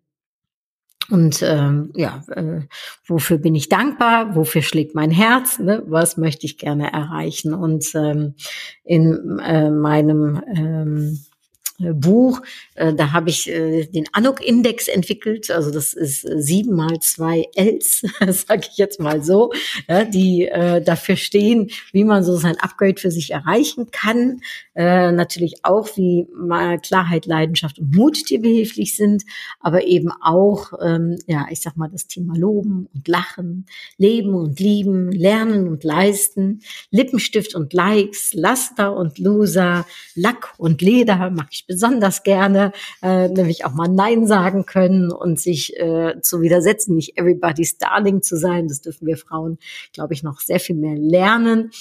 [1.10, 2.62] Und ähm, ja, äh,
[3.08, 4.36] wofür bin ich dankbar?
[4.36, 5.60] Wofür schlägt mein Herz?
[5.60, 5.84] Ne?
[5.86, 7.54] Was möchte ich gerne erreichen?
[7.54, 8.34] Und ähm,
[8.84, 11.35] in äh, meinem ähm, äh,
[11.80, 12.42] Buch.
[12.76, 15.52] Äh, da habe ich äh, den Anuk-Index entwickelt.
[15.52, 19.52] Also das ist sieben mal zwei Ls, sage ich jetzt mal so,
[20.14, 20.50] die
[20.86, 24.42] dafür stehen, wie man so sein Upgrade für sich erreichen kann.
[24.76, 29.24] Natürlich auch, wie mal Klarheit, Leidenschaft und Mut dir behilflich sind,
[29.60, 33.66] aber eben auch, ähm, ja, ich sag mal, das Thema Loben und Lachen,
[33.98, 36.62] Leben und Lieben, Lernen und Leisten,
[36.92, 39.86] Lippenstift und Likes, Laster und Loser,
[40.16, 45.39] Lack und Leder, mag ich besonders gerne, äh, nämlich auch mal Nein sagen können und
[45.39, 48.67] sich äh, zu widersetzen, nicht everybody's darling zu sein.
[48.67, 49.58] Das dürfen wir Frauen,
[49.93, 51.71] glaube ich, noch sehr viel mehr lernen.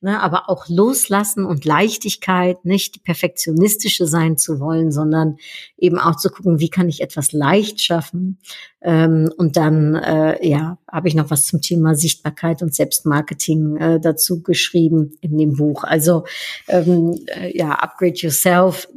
[0.00, 0.20] Ne?
[0.20, 5.36] Aber auch loslassen und Leichtigkeit, nicht perfektionistische sein zu wollen, sondern
[5.76, 8.38] eben auch zu gucken, wie kann ich etwas leicht schaffen.
[8.80, 14.00] Ähm, und dann, äh, ja, habe ich noch was zum Thema Sichtbarkeit und Selbstmarketing äh,
[14.00, 15.84] dazu geschrieben in dem Buch.
[15.84, 16.24] Also
[16.68, 18.88] ähm, äh, ja, Upgrade Yourself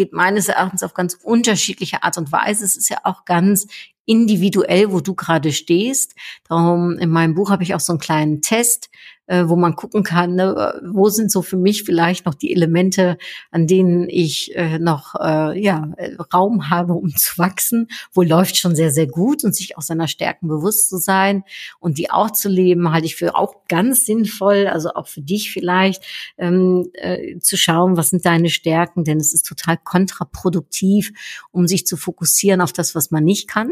[0.00, 2.64] geht meines Erachtens auf ganz unterschiedliche Art und Weise.
[2.64, 3.66] Es ist ja auch ganz
[4.06, 6.14] individuell, wo du gerade stehst.
[6.48, 8.88] Darum in meinem Buch habe ich auch so einen kleinen Test,
[9.30, 13.16] äh, wo man gucken kann, ne, wo sind so für mich vielleicht noch die Elemente,
[13.52, 15.92] an denen ich äh, noch äh, ja,
[16.34, 20.08] Raum habe, um zu wachsen, wo läuft schon sehr, sehr gut und sich auch seiner
[20.08, 21.44] Stärken bewusst zu sein
[21.78, 25.52] und die auch zu leben, halte ich für auch ganz sinnvoll, also auch für dich
[25.52, 26.02] vielleicht,
[26.36, 31.12] ähm, äh, zu schauen, was sind deine Stärken, denn es ist total kontraproduktiv,
[31.52, 33.70] um sich zu fokussieren auf das, was man nicht kann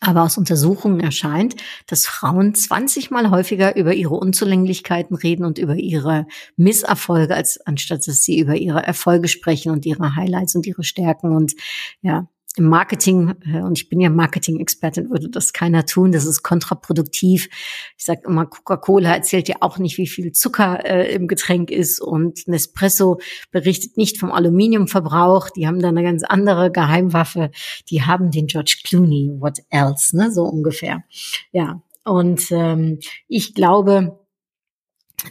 [0.00, 5.74] aber aus Untersuchungen erscheint, dass Frauen 20 mal häufiger über ihre Unzulänglichkeiten reden und über
[5.74, 6.26] ihre
[6.56, 11.36] Misserfolge, als anstatt dass sie über ihre Erfolge sprechen und ihre Highlights und ihre Stärken.
[11.36, 11.54] Und
[12.00, 16.10] ja, im Marketing, äh, und ich bin ja Marketing-Expertin, würde das keiner tun.
[16.10, 17.48] Das ist kontraproduktiv.
[17.96, 22.00] Ich sage immer, Coca-Cola erzählt ja auch nicht, wie viel Zucker äh, im Getränk ist.
[22.00, 23.20] Und Nespresso
[23.52, 25.50] berichtet nicht vom Aluminiumverbrauch.
[25.50, 27.52] Die haben da eine ganz andere Geheimwaffe.
[27.88, 30.32] Die haben den George Clooney, what else, ne?
[30.32, 31.04] so ungefähr.
[31.52, 34.18] Ja, und ähm, ich glaube,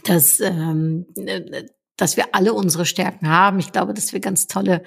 [0.04, 1.64] dass, ähm, äh,
[1.96, 3.58] dass wir alle unsere Stärken haben.
[3.58, 4.82] Ich glaube, dass wir ganz tolle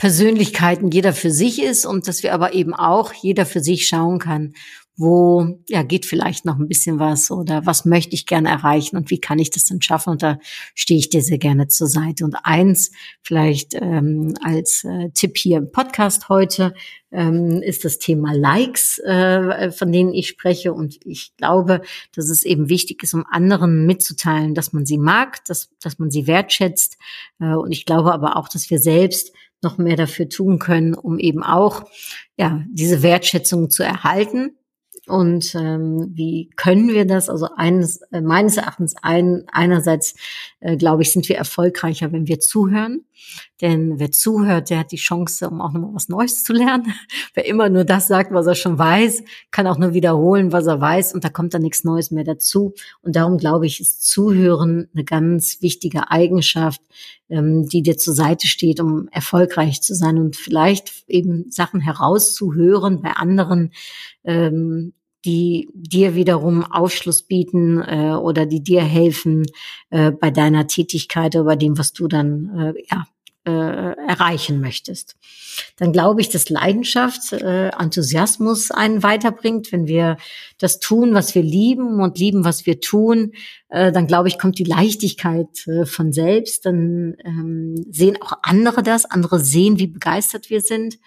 [0.00, 4.18] Persönlichkeiten jeder für sich ist und dass wir aber eben auch jeder für sich schauen
[4.18, 4.54] kann,
[4.96, 9.10] wo ja geht vielleicht noch ein bisschen was oder was möchte ich gerne erreichen und
[9.10, 10.08] wie kann ich das denn schaffen?
[10.08, 10.38] Und da
[10.74, 12.24] stehe ich dir sehr gerne zur Seite.
[12.24, 16.72] Und eins vielleicht ähm, als äh, Tipp hier im Podcast heute
[17.12, 20.72] ähm, ist das Thema Likes, äh, von denen ich spreche.
[20.72, 21.82] Und ich glaube,
[22.14, 26.10] dass es eben wichtig ist, um anderen mitzuteilen, dass man sie mag, dass dass man
[26.10, 26.96] sie wertschätzt.
[27.38, 31.18] Äh, und ich glaube aber auch, dass wir selbst noch mehr dafür tun können, um
[31.18, 31.84] eben auch
[32.36, 34.56] ja diese Wertschätzung zu erhalten
[35.06, 37.28] Und ähm, wie können wir das?
[37.28, 40.14] Also eines, äh, meines Erachtens ein, einerseits,
[40.60, 43.04] äh, glaube ich, sind wir erfolgreicher, wenn wir zuhören.
[43.60, 46.92] Denn wer zuhört, der hat die Chance, um auch nochmal was Neues zu lernen.
[47.34, 50.80] Wer immer nur das sagt, was er schon weiß, kann auch nur wiederholen, was er
[50.80, 51.12] weiß.
[51.12, 52.74] Und da kommt dann nichts Neues mehr dazu.
[53.02, 56.80] Und darum glaube ich, ist Zuhören eine ganz wichtige Eigenschaft,
[57.30, 63.00] ähm, die dir zur Seite steht, um erfolgreich zu sein und vielleicht eben Sachen herauszuhören
[63.02, 63.72] bei anderen,
[64.24, 64.92] ähm,
[65.24, 69.46] die dir wiederum Aufschluss bieten äh, oder die dir helfen
[69.90, 73.06] äh, bei deiner Tätigkeit oder bei dem, was du dann äh, ja,
[73.44, 75.16] äh, erreichen möchtest.
[75.76, 79.72] Dann glaube ich, dass Leidenschaft, äh, Enthusiasmus einen weiterbringt.
[79.72, 80.18] Wenn wir
[80.58, 83.32] das tun, was wir lieben und lieben, was wir tun,
[83.68, 86.66] äh, dann glaube ich, kommt die Leichtigkeit äh, von selbst.
[86.66, 90.98] Dann ähm, sehen auch andere das, andere sehen, wie begeistert wir sind.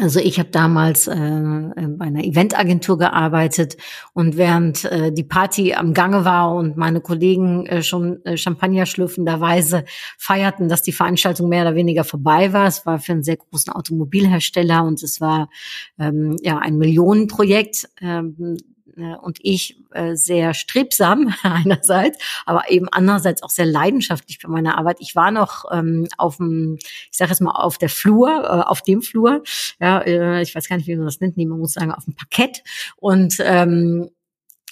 [0.00, 3.76] Also ich habe damals äh, bei einer Eventagentur gearbeitet
[4.14, 8.86] und während äh, die Party am Gange war und meine Kollegen äh, schon äh, Champagner
[8.86, 9.84] schlürfenderweise
[10.16, 12.66] feierten, dass die Veranstaltung mehr oder weniger vorbei war.
[12.66, 15.50] Es war für einen sehr großen Automobilhersteller und es war
[15.98, 17.90] ähm, ja ein Millionenprojekt.
[18.00, 24.48] Ähm, äh, und ich äh, sehr strebsam einerseits, aber eben andererseits auch sehr leidenschaftlich bei
[24.48, 24.98] meiner Arbeit.
[25.00, 28.82] Ich war noch ähm, auf dem, ich sage jetzt mal auf der Flur, äh, auf
[28.82, 29.42] dem Flur,
[29.80, 32.04] ja, äh, ich weiß gar nicht, wie man das nennt, nee, man muss sagen auf
[32.04, 32.62] dem Parkett
[32.96, 34.10] und ähm,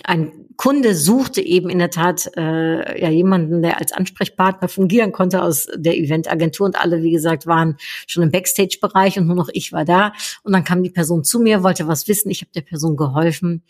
[0.04, 5.42] ein Kunde suchte eben in der Tat äh, ja jemanden, der als Ansprechpartner fungieren konnte
[5.42, 9.72] aus der Eventagentur und alle, wie gesagt, waren schon im Backstage-Bereich und nur noch ich
[9.72, 10.12] war da.
[10.42, 13.62] Und dann kam die Person zu mir, wollte was wissen, ich habe der Person geholfen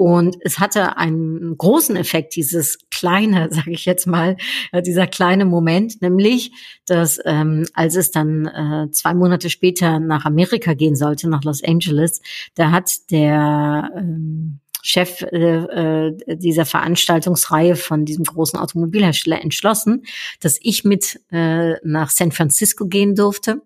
[0.00, 4.38] und es hatte einen großen Effekt, dieses kleine, sage ich jetzt mal,
[4.72, 6.52] äh, dieser kleine Moment, nämlich,
[6.86, 11.62] dass ähm, als es dann äh, zwei Monate später nach Amerika gehen sollte, nach Los
[11.62, 12.22] Angeles,
[12.54, 20.04] da hat der ähm, Chef äh, äh, dieser Veranstaltungsreihe von diesem großen Automobilhersteller entschlossen,
[20.40, 23.60] dass ich mit äh, nach San Francisco gehen durfte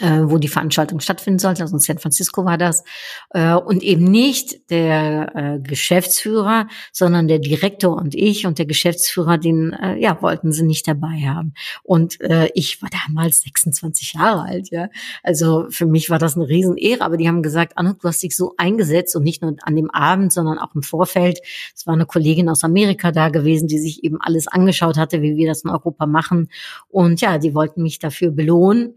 [0.00, 2.82] äh, wo die Veranstaltung stattfinden sollte, also in San Francisco war das,
[3.30, 9.38] äh, und eben nicht der äh, Geschäftsführer, sondern der Direktor und ich und der Geschäftsführer,
[9.38, 11.54] den äh, ja wollten sie nicht dabei haben.
[11.84, 14.88] Und äh, ich war damals 26 Jahre alt, ja,
[15.22, 18.36] also für mich war das eine Riesenehre, aber die haben gesagt, Anna, du hast dich
[18.36, 21.38] so eingesetzt und nicht nur an dem Abend, sondern auch im Vorfeld.
[21.74, 25.36] Es war eine Kollegin aus Amerika da gewesen, die sich eben alles angeschaut hatte, wie
[25.36, 26.48] wir das in Europa machen,
[26.88, 28.94] und ja, die wollten mich dafür belohnen.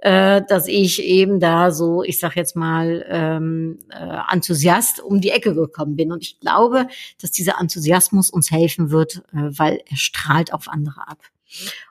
[0.00, 5.30] Äh, dass ich eben da so, ich sag jetzt mal, ähm, äh, Enthusiast um die
[5.30, 6.12] Ecke gekommen bin.
[6.12, 6.88] Und ich glaube,
[7.20, 11.18] dass dieser Enthusiasmus uns helfen wird, äh, weil er strahlt auf andere ab.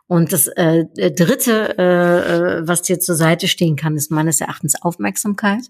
[0.07, 4.81] Und das äh, Dritte, äh, äh, was dir zur Seite stehen kann, ist meines Erachtens
[4.81, 5.63] Aufmerksamkeit.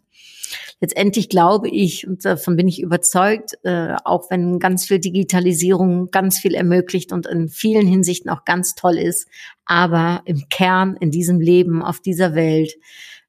[0.79, 6.39] Letztendlich glaube ich, und davon bin ich überzeugt, äh, auch wenn ganz viel Digitalisierung ganz
[6.39, 9.27] viel ermöglicht und in vielen Hinsichten auch ganz toll ist,
[9.65, 12.73] aber im Kern in diesem Leben, auf dieser Welt,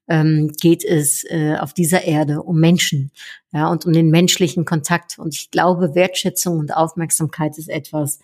[0.07, 3.11] ähm, geht es äh, auf dieser Erde um Menschen
[3.53, 5.17] ja, und um den menschlichen Kontakt.
[5.17, 8.19] Und ich glaube, Wertschätzung und Aufmerksamkeit ist etwas,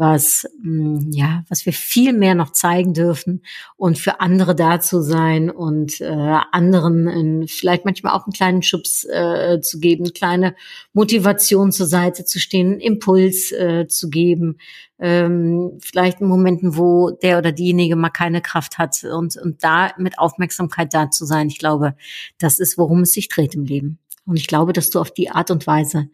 [0.00, 3.42] was, mh, hm, ja, was wir viel mehr noch zeigen dürfen
[3.76, 8.62] und für andere da zu sein und äh, anderen in, vielleicht manchmal auch einen kleinen
[8.62, 10.56] Schubs äh, zu geben, eine kleine
[10.94, 14.56] Motivation zur Seite zu stehen, Impuls äh, zu geben,
[14.98, 19.92] ähm, vielleicht in Momenten, wo der oder diejenige mal keine Kraft hat und, und da
[19.98, 21.48] mit Aufmerksamkeit da zu sein.
[21.48, 21.94] Ich glaube,
[22.38, 23.98] das ist, worum es sich dreht im Leben.
[24.24, 26.08] Und ich glaube, dass du auf die Art und Weise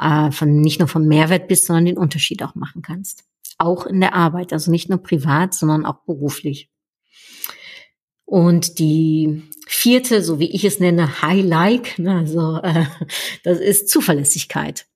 [0.00, 3.24] äh, von nicht nur vom Mehrwert bist, sondern den Unterschied auch machen kannst
[3.62, 6.70] auch in der Arbeit, also nicht nur privat, sondern auch beruflich.
[8.24, 12.86] Und die vierte, so wie ich es nenne, High-Like, ne, also äh,
[13.44, 14.86] das ist Zuverlässigkeit.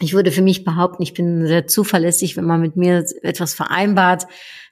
[0.00, 4.26] Ich würde für mich behaupten, ich bin sehr zuverlässig, wenn man mit mir etwas vereinbart,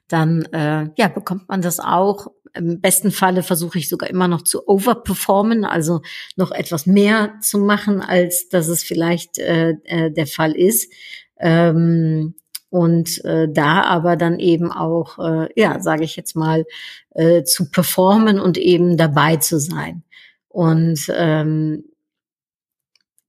[0.07, 2.27] dann äh, ja bekommt man das auch.
[2.53, 6.01] Im besten Falle versuche ich sogar immer noch zu overperformen, also
[6.35, 10.91] noch etwas mehr zu machen, als dass es vielleicht äh, äh, der Fall ist.
[11.39, 12.35] Ähm,
[12.71, 16.65] und äh, da aber dann eben auch, äh, ja, sage ich jetzt mal,
[17.13, 20.03] äh, zu performen und eben dabei zu sein.
[20.47, 21.83] Und ähm,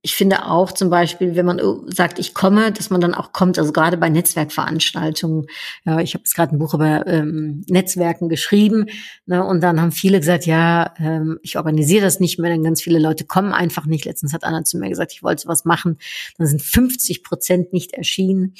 [0.04, 3.56] ich finde auch zum Beispiel, wenn man sagt, ich komme, dass man dann auch kommt,
[3.56, 5.46] also gerade bei Netzwerkveranstaltungen.
[5.84, 8.86] Ja, ich habe jetzt gerade ein Buch über ähm, Netzwerken geschrieben
[9.26, 12.82] ne, und dann haben viele gesagt, ja, ähm, ich organisiere das nicht mehr, denn ganz
[12.82, 14.04] viele Leute kommen einfach nicht.
[14.04, 15.98] Letztens hat einer zu mir gesagt, ich wollte was machen,
[16.36, 18.54] dann sind 50 Prozent nicht erschienen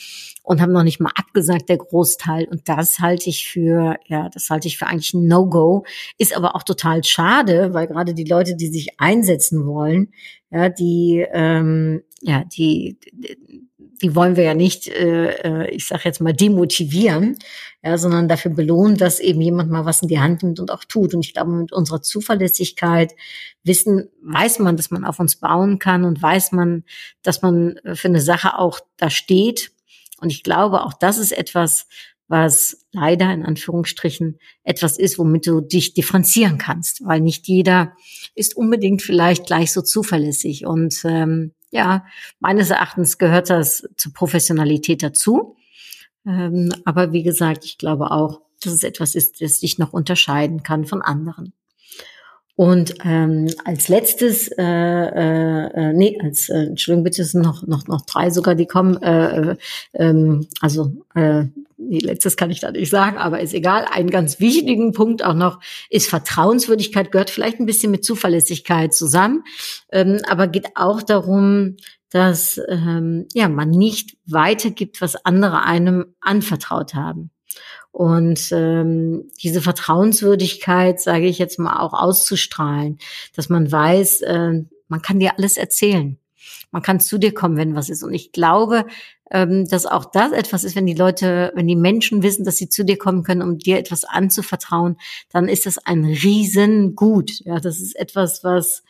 [0.44, 2.44] und haben noch nicht mal abgesagt, der Großteil.
[2.44, 5.84] Und das halte ich für, ja, das halte ich für eigentlich ein No-Go,
[6.18, 10.12] ist aber auch total schade, weil gerade die Leute, die sich einsetzen wollen,
[10.52, 12.98] ja, die, ähm, ja, die,
[14.02, 17.38] die wollen wir ja nicht, äh, äh ich sage jetzt mal, demotivieren,
[17.82, 20.84] ja, sondern dafür belohnen, dass eben jemand mal was in die Hand nimmt und auch
[20.84, 21.14] tut.
[21.14, 23.14] Und ich glaube, mit unserer Zuverlässigkeit
[23.64, 26.84] wissen, weiß man, dass man auf uns bauen kann und weiß man,
[27.22, 29.72] dass man für eine Sache auch da steht.
[30.20, 31.86] Und ich glaube, auch das ist etwas,
[32.32, 37.92] was leider in Anführungsstrichen etwas ist, womit du dich differenzieren kannst, weil nicht jeder
[38.34, 40.64] ist unbedingt vielleicht gleich so zuverlässig.
[40.64, 42.06] Und ähm, ja,
[42.40, 45.56] meines Erachtens gehört das zur Professionalität dazu.
[46.26, 50.62] Ähm, aber wie gesagt, ich glaube auch, dass es etwas ist, das dich noch unterscheiden
[50.62, 51.52] kann von anderen.
[52.54, 57.66] Und ähm, als letztes, äh, äh, äh, nee, als äh, Entschuldigung, bitte es sind noch
[57.66, 59.00] noch noch drei sogar, die kommen.
[59.02, 59.56] Äh, äh,
[59.94, 61.44] ähm, also äh,
[61.78, 63.86] nee, letztes kann ich da nicht sagen, aber ist egal.
[63.90, 69.44] Ein ganz wichtigen Punkt auch noch ist Vertrauenswürdigkeit, gehört vielleicht ein bisschen mit Zuverlässigkeit zusammen,
[69.90, 71.76] ähm, aber geht auch darum,
[72.10, 77.30] dass ähm, ja man nicht weitergibt, was andere einem anvertraut haben.
[77.92, 82.98] Und ähm, diese Vertrauenswürdigkeit, sage ich jetzt mal, auch auszustrahlen,
[83.36, 86.18] dass man weiß, äh, man kann dir alles erzählen.
[86.70, 88.02] Man kann zu dir kommen, wenn was ist.
[88.02, 88.86] Und ich glaube,
[89.30, 92.70] ähm, dass auch das etwas ist, wenn die Leute, wenn die Menschen wissen, dass sie
[92.70, 94.96] zu dir kommen können, um dir etwas anzuvertrauen,
[95.30, 97.40] dann ist das ein Riesengut.
[97.44, 98.84] Ja, das ist etwas, was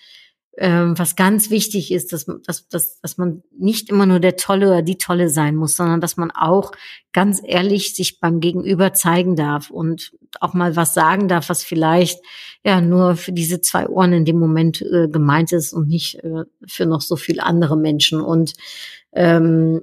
[0.59, 4.69] ähm, was ganz wichtig ist, dass, dass, dass, dass man nicht immer nur der Tolle
[4.69, 6.73] oder die Tolle sein muss, sondern dass man auch
[7.13, 12.21] ganz ehrlich sich beim Gegenüber zeigen darf und auch mal was sagen darf, was vielleicht
[12.65, 16.45] ja nur für diese zwei Ohren in dem Moment äh, gemeint ist und nicht äh,
[16.67, 18.21] für noch so viele andere Menschen.
[18.21, 18.55] Und
[19.13, 19.83] ähm,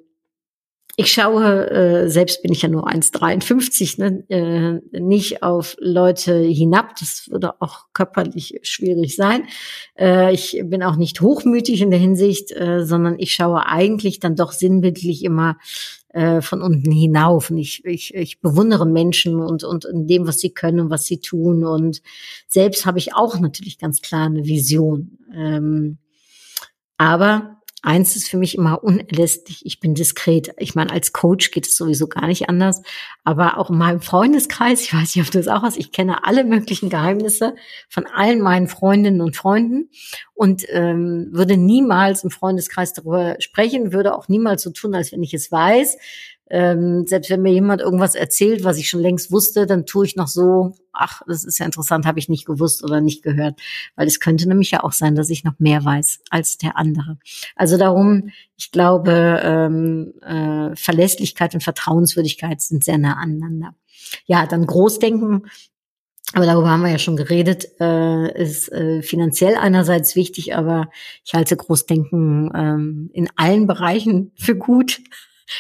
[1.00, 6.98] ich schaue, äh, selbst bin ich ja nur 1,53, ne, äh, nicht auf Leute hinab.
[7.00, 9.44] Das würde auch körperlich schwierig sein.
[9.98, 14.36] Äh, ich bin auch nicht hochmütig in der Hinsicht, äh, sondern ich schaue eigentlich dann
[14.36, 15.56] doch sinnbildlich immer
[16.10, 17.50] äh, von unten hinauf.
[17.50, 21.06] Und ich, ich, ich bewundere Menschen und, und in dem, was sie können und was
[21.06, 21.64] sie tun.
[21.64, 22.02] Und
[22.50, 25.18] selbst habe ich auch natürlich ganz klar eine Vision.
[25.34, 25.98] Ähm,
[26.98, 30.54] aber Eins ist für mich immer unerlässlich, ich bin diskret.
[30.58, 32.82] Ich meine, als Coach geht es sowieso gar nicht anders.
[33.24, 36.26] Aber auch in meinem Freundeskreis, ich weiß nicht, ob du das auch hast, ich kenne
[36.26, 37.56] alle möglichen Geheimnisse
[37.88, 39.90] von allen meinen Freundinnen und Freunden
[40.34, 45.24] und ähm, würde niemals im Freundeskreis darüber sprechen, würde auch niemals so tun, als wenn
[45.24, 45.98] ich es weiß.
[46.50, 50.16] Ähm, selbst wenn mir jemand irgendwas erzählt, was ich schon längst wusste, dann tue ich
[50.16, 53.60] noch so, ach, das ist ja interessant, habe ich nicht gewusst oder nicht gehört.
[53.96, 57.18] Weil es könnte nämlich ja auch sein, dass ich noch mehr weiß als der andere.
[57.56, 63.76] Also darum, ich glaube, ähm, äh, Verlässlichkeit und Vertrauenswürdigkeit sind sehr nah aneinander.
[64.26, 65.46] Ja, dann Großdenken,
[66.34, 70.90] aber darüber haben wir ja schon geredet, äh, ist äh, finanziell einerseits wichtig, aber
[71.26, 75.02] ich halte Großdenken ähm, in allen Bereichen für gut.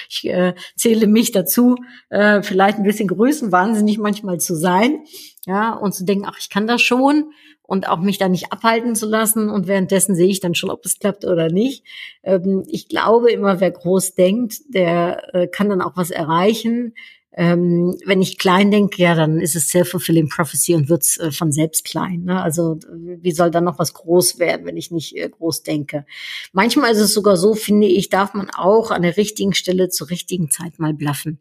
[0.10, 1.76] Ich äh, zähle mich dazu,
[2.10, 5.04] äh, vielleicht ein bisschen größenwahnsinnig manchmal zu sein,
[5.46, 7.32] ja, und zu denken, ach, ich kann das schon
[7.70, 10.84] und auch mich da nicht abhalten zu lassen und währenddessen sehe ich dann schon, ob
[10.86, 11.86] es klappt oder nicht.
[12.24, 16.94] Ähm, ich glaube immer, wer groß denkt, der äh, kann dann auch was erreichen
[17.34, 21.52] ähm, wenn ich klein denke, ja, dann ist es self-fulfilling prophecy und wird's äh, von
[21.52, 22.24] selbst klein.
[22.24, 22.42] Ne?
[22.42, 26.06] Also wie soll dann noch was groß werden, wenn ich nicht äh, groß denke?
[26.54, 30.10] Manchmal ist es sogar so, finde ich, darf man auch an der richtigen Stelle zur
[30.10, 31.40] richtigen Zeit mal bluffen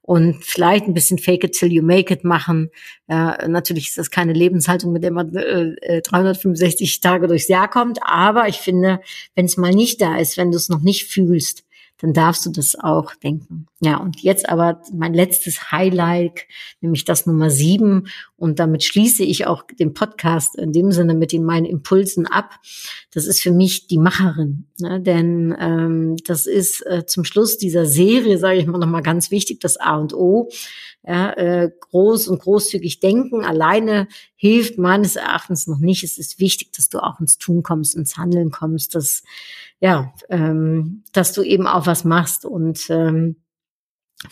[0.00, 2.70] und vielleicht ein bisschen fake it till you make it machen.
[3.08, 7.70] Ja, natürlich ist das keine Lebenshaltung, mit der man äh, 365 äh, Tage durchs Jahr
[7.70, 9.00] kommt, aber ich finde,
[9.36, 11.64] wenn es mal nicht da ist, wenn du es noch nicht fühlst,
[12.02, 13.66] dann darfst du das auch denken.
[13.80, 16.40] Ja, und jetzt aber mein letztes Highlight,
[16.80, 18.08] nämlich das Nummer sieben.
[18.36, 22.56] Und damit schließe ich auch den Podcast in dem Sinne mit den meinen Impulsen ab.
[23.12, 24.66] Das ist für mich die Macherin.
[24.80, 25.00] Ne?
[25.00, 29.60] Denn ähm, das ist äh, zum Schluss dieser Serie, sage ich mal nochmal ganz wichtig,
[29.60, 30.50] das A und O.
[31.06, 36.02] Ja, äh, groß und großzügig denken alleine hilft meines Erachtens noch nicht.
[36.02, 39.22] Es ist wichtig, dass du auch ins Tun kommst, ins Handeln kommst, dass
[39.82, 43.42] ja, ähm, dass du eben auch was machst und ähm,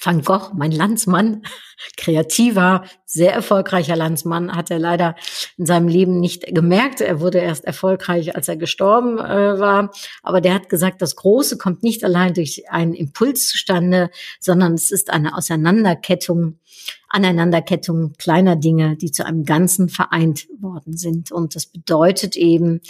[0.00, 1.42] Van Gogh, mein Landsmann,
[1.96, 5.16] kreativer, sehr erfolgreicher Landsmann, hat er leider
[5.56, 7.00] in seinem Leben nicht gemerkt.
[7.00, 9.90] Er wurde erst erfolgreich, als er gestorben äh, war.
[10.22, 14.92] Aber der hat gesagt, das Große kommt nicht allein durch einen Impuls zustande, sondern es
[14.92, 16.60] ist eine Auseinanderkettung,
[17.08, 21.32] Aneinanderkettung kleiner Dinge, die zu einem Ganzen vereint worden sind.
[21.32, 22.82] Und das bedeutet eben,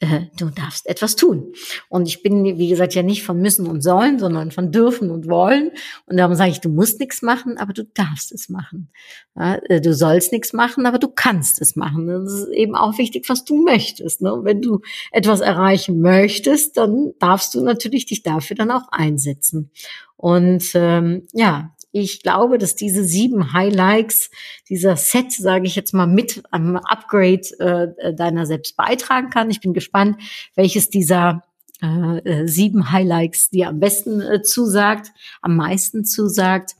[0.00, 1.52] äh, du darfst etwas tun.
[1.88, 5.28] Und ich bin, wie gesagt, ja nicht von müssen und sollen, sondern von dürfen und
[5.28, 5.72] wollen.
[6.06, 8.90] Und darum sage ich, du musst nichts machen, aber du darfst es machen.
[9.36, 12.06] Ja, äh, du sollst nichts machen, aber du kannst es machen.
[12.06, 14.22] Das ist eben auch wichtig, was du möchtest.
[14.22, 14.40] Ne?
[14.42, 14.80] Wenn du
[15.12, 19.70] etwas erreichen möchtest, dann darfst du natürlich dich dafür dann auch einsetzen.
[20.16, 24.30] Und ähm, ja, ich glaube, dass diese sieben Highlights,
[24.68, 29.50] dieser Set, sage ich jetzt mal, mit am Upgrade äh, deiner selbst beitragen kann.
[29.50, 30.16] Ich bin gespannt,
[30.54, 31.42] welches dieser
[31.82, 36.72] äh, äh, sieben Highlights dir am besten äh, zusagt, am meisten zusagt.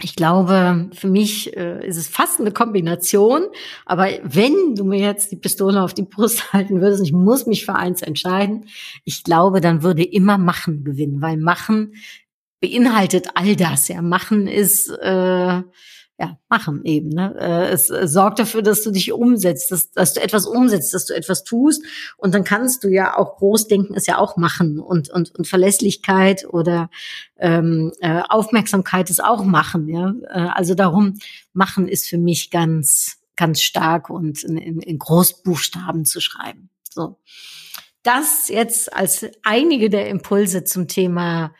[0.00, 3.44] Ich glaube, für mich äh, ist es fast eine Kombination.
[3.86, 7.64] Aber wenn du mir jetzt die Pistole auf die Brust halten würdest, ich muss mich
[7.64, 8.66] für eins entscheiden,
[9.04, 11.94] ich glaube, dann würde immer Machen gewinnen, weil Machen
[12.62, 13.88] beinhaltet all das.
[13.88, 15.62] Ja, machen ist äh,
[16.22, 17.08] ja machen eben.
[17.08, 17.34] Ne?
[17.38, 21.06] Äh, es äh, sorgt dafür, dass du dich umsetzt, dass, dass du etwas umsetzt, dass
[21.06, 21.84] du etwas tust.
[22.16, 25.46] Und dann kannst du ja auch groß denken, ist ja auch machen und und und
[25.46, 26.88] Verlässlichkeit oder
[27.38, 29.88] ähm, äh, Aufmerksamkeit ist auch machen.
[29.88, 31.18] Ja, äh, also darum
[31.52, 36.70] machen ist für mich ganz ganz stark und in, in, in Großbuchstaben zu schreiben.
[36.88, 37.18] So.
[38.04, 41.52] Das jetzt als einige der Impulse zum Thema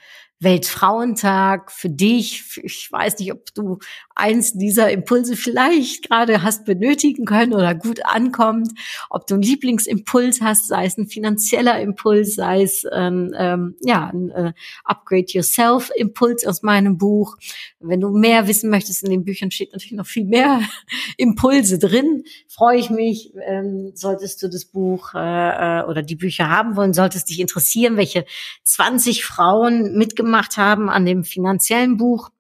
[0.43, 2.59] Weltfrauentag für dich.
[2.63, 3.79] Ich weiß nicht, ob du
[4.15, 8.71] eins dieser Impulse vielleicht gerade hast benötigen können oder gut ankommt,
[9.11, 14.11] ob du einen Lieblingsimpuls hast, sei es ein finanzieller Impuls, sei es ähm, ähm, ja
[14.13, 14.53] ein äh,
[14.85, 17.37] Upgrade Yourself Impuls aus meinem Buch.
[17.81, 20.61] Wenn du mehr wissen möchtest, in den Büchern steht natürlich noch viel mehr
[21.17, 22.25] Impulse drin.
[22.49, 26.95] Freue ich mich, ähm, solltest du das Buch äh, äh oder die Bücher haben wollen,
[26.95, 28.25] solltest dich interessieren, welche
[28.65, 32.31] 20 Frauen mitgemacht haben an dem finanziellen Buch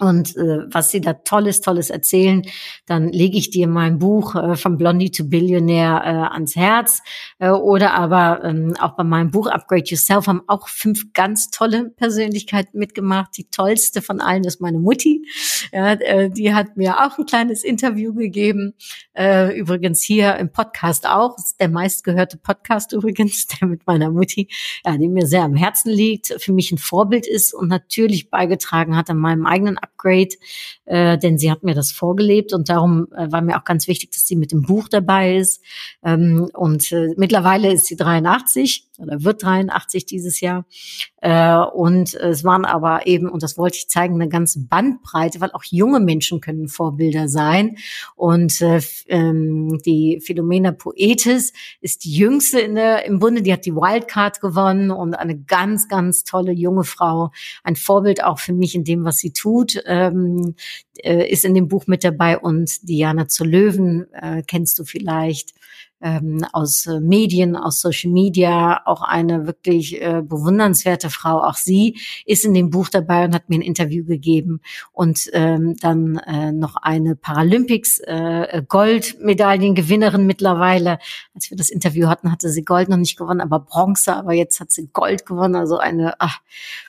[0.00, 2.42] und äh, was sie da tolles, tolles erzählen,
[2.86, 7.02] dann lege ich dir mein Buch äh, von Blondie to Billionaire äh, ans Herz.
[7.40, 11.90] Äh, oder aber ähm, auch bei meinem Buch Upgrade Yourself haben auch fünf ganz tolle
[11.90, 13.36] Persönlichkeiten mitgemacht.
[13.36, 15.26] Die tollste von allen ist meine Mutti.
[15.72, 18.74] Ja, äh, die hat mir auch ein kleines Interview gegeben.
[19.14, 21.34] Äh, übrigens hier im Podcast auch.
[21.34, 24.48] Das ist der meistgehörte Podcast übrigens, der mit meiner Mutti,
[24.84, 28.96] ja, die mir sehr am Herzen liegt, für mich ein Vorbild ist und natürlich beigetragen
[28.96, 30.30] hat an meinem eigenen Upgrade,
[30.84, 34.10] äh, denn sie hat mir das vorgelebt und darum äh, war mir auch ganz wichtig,
[34.12, 35.62] dass sie mit dem Buch dabei ist.
[36.04, 40.66] Ähm, und äh, mittlerweile ist sie 83 oder wird 83 dieses Jahr.
[41.20, 45.52] Äh, und es waren aber eben, und das wollte ich zeigen, eine ganze Bandbreite, weil
[45.52, 47.76] auch junge Menschen können Vorbilder sein.
[48.16, 53.66] Und äh, ähm, die Philomena Poetis ist die jüngste in der, im Bunde, die hat
[53.66, 57.30] die Wildcard gewonnen und eine ganz, ganz tolle junge Frau.
[57.62, 60.54] Ein Vorbild auch für mich in dem, was sie tut, ähm,
[60.98, 62.38] äh, ist in dem Buch mit dabei.
[62.38, 65.54] Und Diana zu Löwen äh, kennst du vielleicht
[66.00, 71.42] ähm, aus äh, Medien, aus Social Media, auch eine wirklich äh, bewundernswerte Frau.
[71.42, 74.60] Auch sie ist in dem Buch dabei und hat mir ein Interview gegeben.
[74.92, 80.98] Und ähm, dann äh, noch eine Paralympics äh, Goldmedaillengewinnerin mittlerweile.
[81.34, 84.14] Als wir das Interview hatten, hatte sie Gold noch nicht gewonnen, aber Bronze.
[84.14, 85.56] Aber jetzt hat sie Gold gewonnen.
[85.56, 86.40] Also eine ach,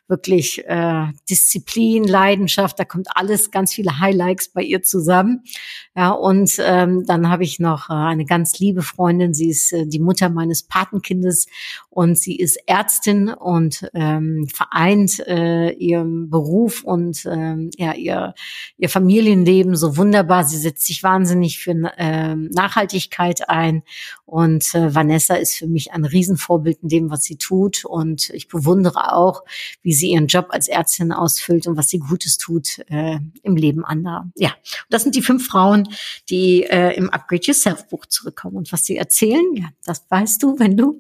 [0.08, 2.80] wirklich äh, Disziplin, Leidenschaft.
[2.80, 5.44] Da kommt alles, ganz viele Highlights bei ihr zusammen.
[5.96, 8.99] Ja, und ähm, dann habe ich noch äh, eine ganz liebe Freundin.
[9.34, 11.48] Sie ist äh, die Mutter meines Patenkindes
[11.90, 18.36] und sie ist Ärztin und ähm, vereint äh, ihren Beruf und ähm, ja ihr
[18.78, 20.44] ihr Familienleben so wunderbar.
[20.44, 23.84] Sie setzt sich wahnsinnig für äh, Nachhaltigkeit ein
[24.26, 28.48] und äh, Vanessa ist für mich ein Riesenvorbild in dem, was sie tut und ich
[28.48, 29.44] bewundere auch,
[29.82, 33.84] wie sie ihren Job als Ärztin ausfüllt und was sie Gutes tut äh, im Leben
[33.84, 34.30] anderer.
[34.36, 35.90] Ja, und das sind die fünf Frauen,
[36.30, 39.46] die äh, im Upgrade Yourself Buch zurückkommen und was sie erzählen.
[39.56, 41.00] Ja, das weißt du, wenn du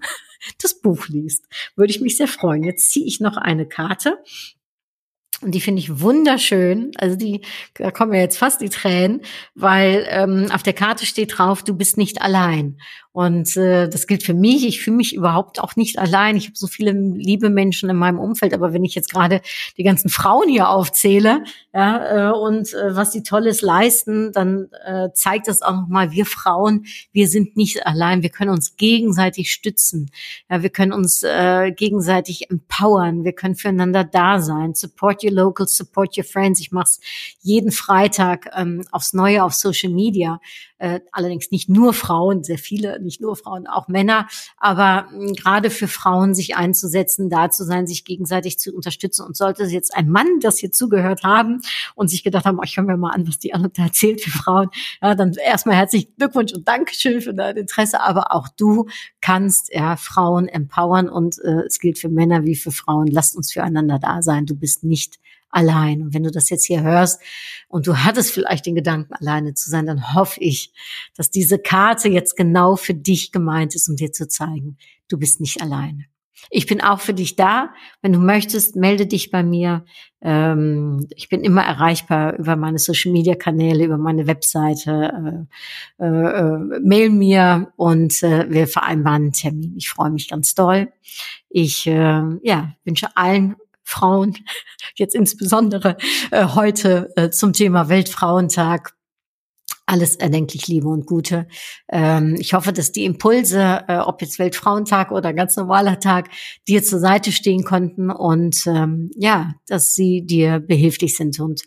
[0.62, 1.46] das Buch liest.
[1.76, 2.64] Würde ich mich sehr freuen.
[2.64, 4.18] Jetzt ziehe ich noch eine Karte.
[5.42, 6.92] Und die finde ich wunderschön.
[6.98, 7.42] Also die,
[7.76, 9.22] da kommen mir jetzt fast die Tränen,
[9.56, 12.78] weil ähm, auf der Karte steht drauf, du bist nicht allein.
[13.20, 14.65] Und äh, das gilt für mich.
[14.65, 16.38] Ich fühle mich überhaupt auch nicht allein.
[16.38, 19.41] Ich habe so viele liebe Menschen in meinem Umfeld, aber wenn ich jetzt gerade
[19.76, 21.43] die ganzen Frauen hier aufzähle,
[21.74, 26.26] ja, äh, und äh, was die Tolles leisten, dann äh, zeigt das auch nochmal, wir
[26.26, 28.22] Frauen, wir sind nicht allein.
[28.24, 30.11] Wir können uns gegenseitig stützen.
[30.49, 33.26] Ja, wir können uns äh, gegenseitig empowern.
[33.26, 34.76] Wir können füreinander da sein.
[34.76, 36.61] Support your locals, support your friends.
[36.61, 36.99] Ich mache es
[37.41, 40.39] jeden Freitag ähm, aufs Neue auf Social Media.
[40.80, 44.27] Äh, allerdings nicht nur Frauen, sehr viele, nicht nur Frauen, auch Männer.
[44.57, 49.25] Aber mh, gerade für Frauen sich einzusetzen, da zu sein, sich gegenseitig zu unterstützen.
[49.25, 51.61] Und sollte jetzt ein Mann das hier zugehört haben
[51.95, 54.21] und sich gedacht haben, oh, ich höre mir mal an, was die Anna da erzählt
[54.21, 54.69] für Frauen,
[55.01, 57.99] ja, dann erstmal herzlichen Glückwunsch und Dankeschön für dein Interesse.
[58.01, 58.88] Aber auch du
[59.21, 63.07] kannst ja Frauen empowern und äh, es gilt für Männer wie für Frauen.
[63.07, 64.45] Lasst uns füreinander da sein.
[64.45, 65.19] Du bist nicht
[65.50, 66.02] allein.
[66.02, 67.22] Und wenn du das jetzt hier hörst
[67.68, 70.74] und du hattest vielleicht den Gedanken, alleine zu sein, dann hoffe ich,
[71.16, 74.78] dass diese Karte jetzt genau für dich gemeint ist, um dir zu zeigen,
[75.08, 76.06] du bist nicht alleine.
[76.50, 77.74] Ich bin auch für dich da.
[78.02, 79.86] Wenn du möchtest, melde dich bei mir.
[80.22, 85.47] Ähm, ich bin immer erreichbar über meine Social Media Kanäle, über meine Webseite.
[86.00, 89.76] Äh, äh, äh, mail mir und wir vereinbaren einen Termin.
[89.78, 90.91] Ich freue mich ganz doll.
[91.50, 93.56] Ich ja, wünsche allen
[93.90, 94.38] Frauen,
[94.96, 95.98] jetzt insbesondere
[96.32, 98.94] äh, heute äh, zum Thema Weltfrauentag.
[99.86, 101.48] Alles erdenklich Liebe und Gute.
[101.92, 106.30] Ähm, ich hoffe, dass die Impulse, äh, ob jetzt Weltfrauentag oder ganz normaler Tag,
[106.68, 111.40] dir zur Seite stehen konnten und ähm, ja, dass sie dir behilflich sind.
[111.40, 111.64] Und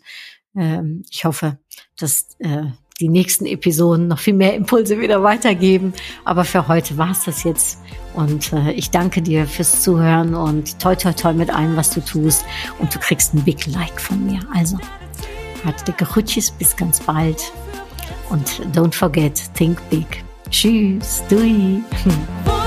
[0.55, 1.59] ähm, ich hoffe,
[1.97, 2.67] dass äh,
[3.03, 5.93] die nächsten Episoden noch viel mehr Impulse wieder weitergeben.
[6.23, 7.79] Aber für heute war es das jetzt.
[8.13, 11.99] Und äh, ich danke dir fürs Zuhören und toi toi toi mit allem, was du
[11.99, 12.45] tust.
[12.79, 14.39] Und du kriegst ein Big Like von mir.
[14.55, 14.77] Also,
[15.65, 17.51] hat dicke Rutschis, bis ganz bald.
[18.29, 20.23] Und don't forget, think big.
[20.49, 21.83] Tschüss, dui.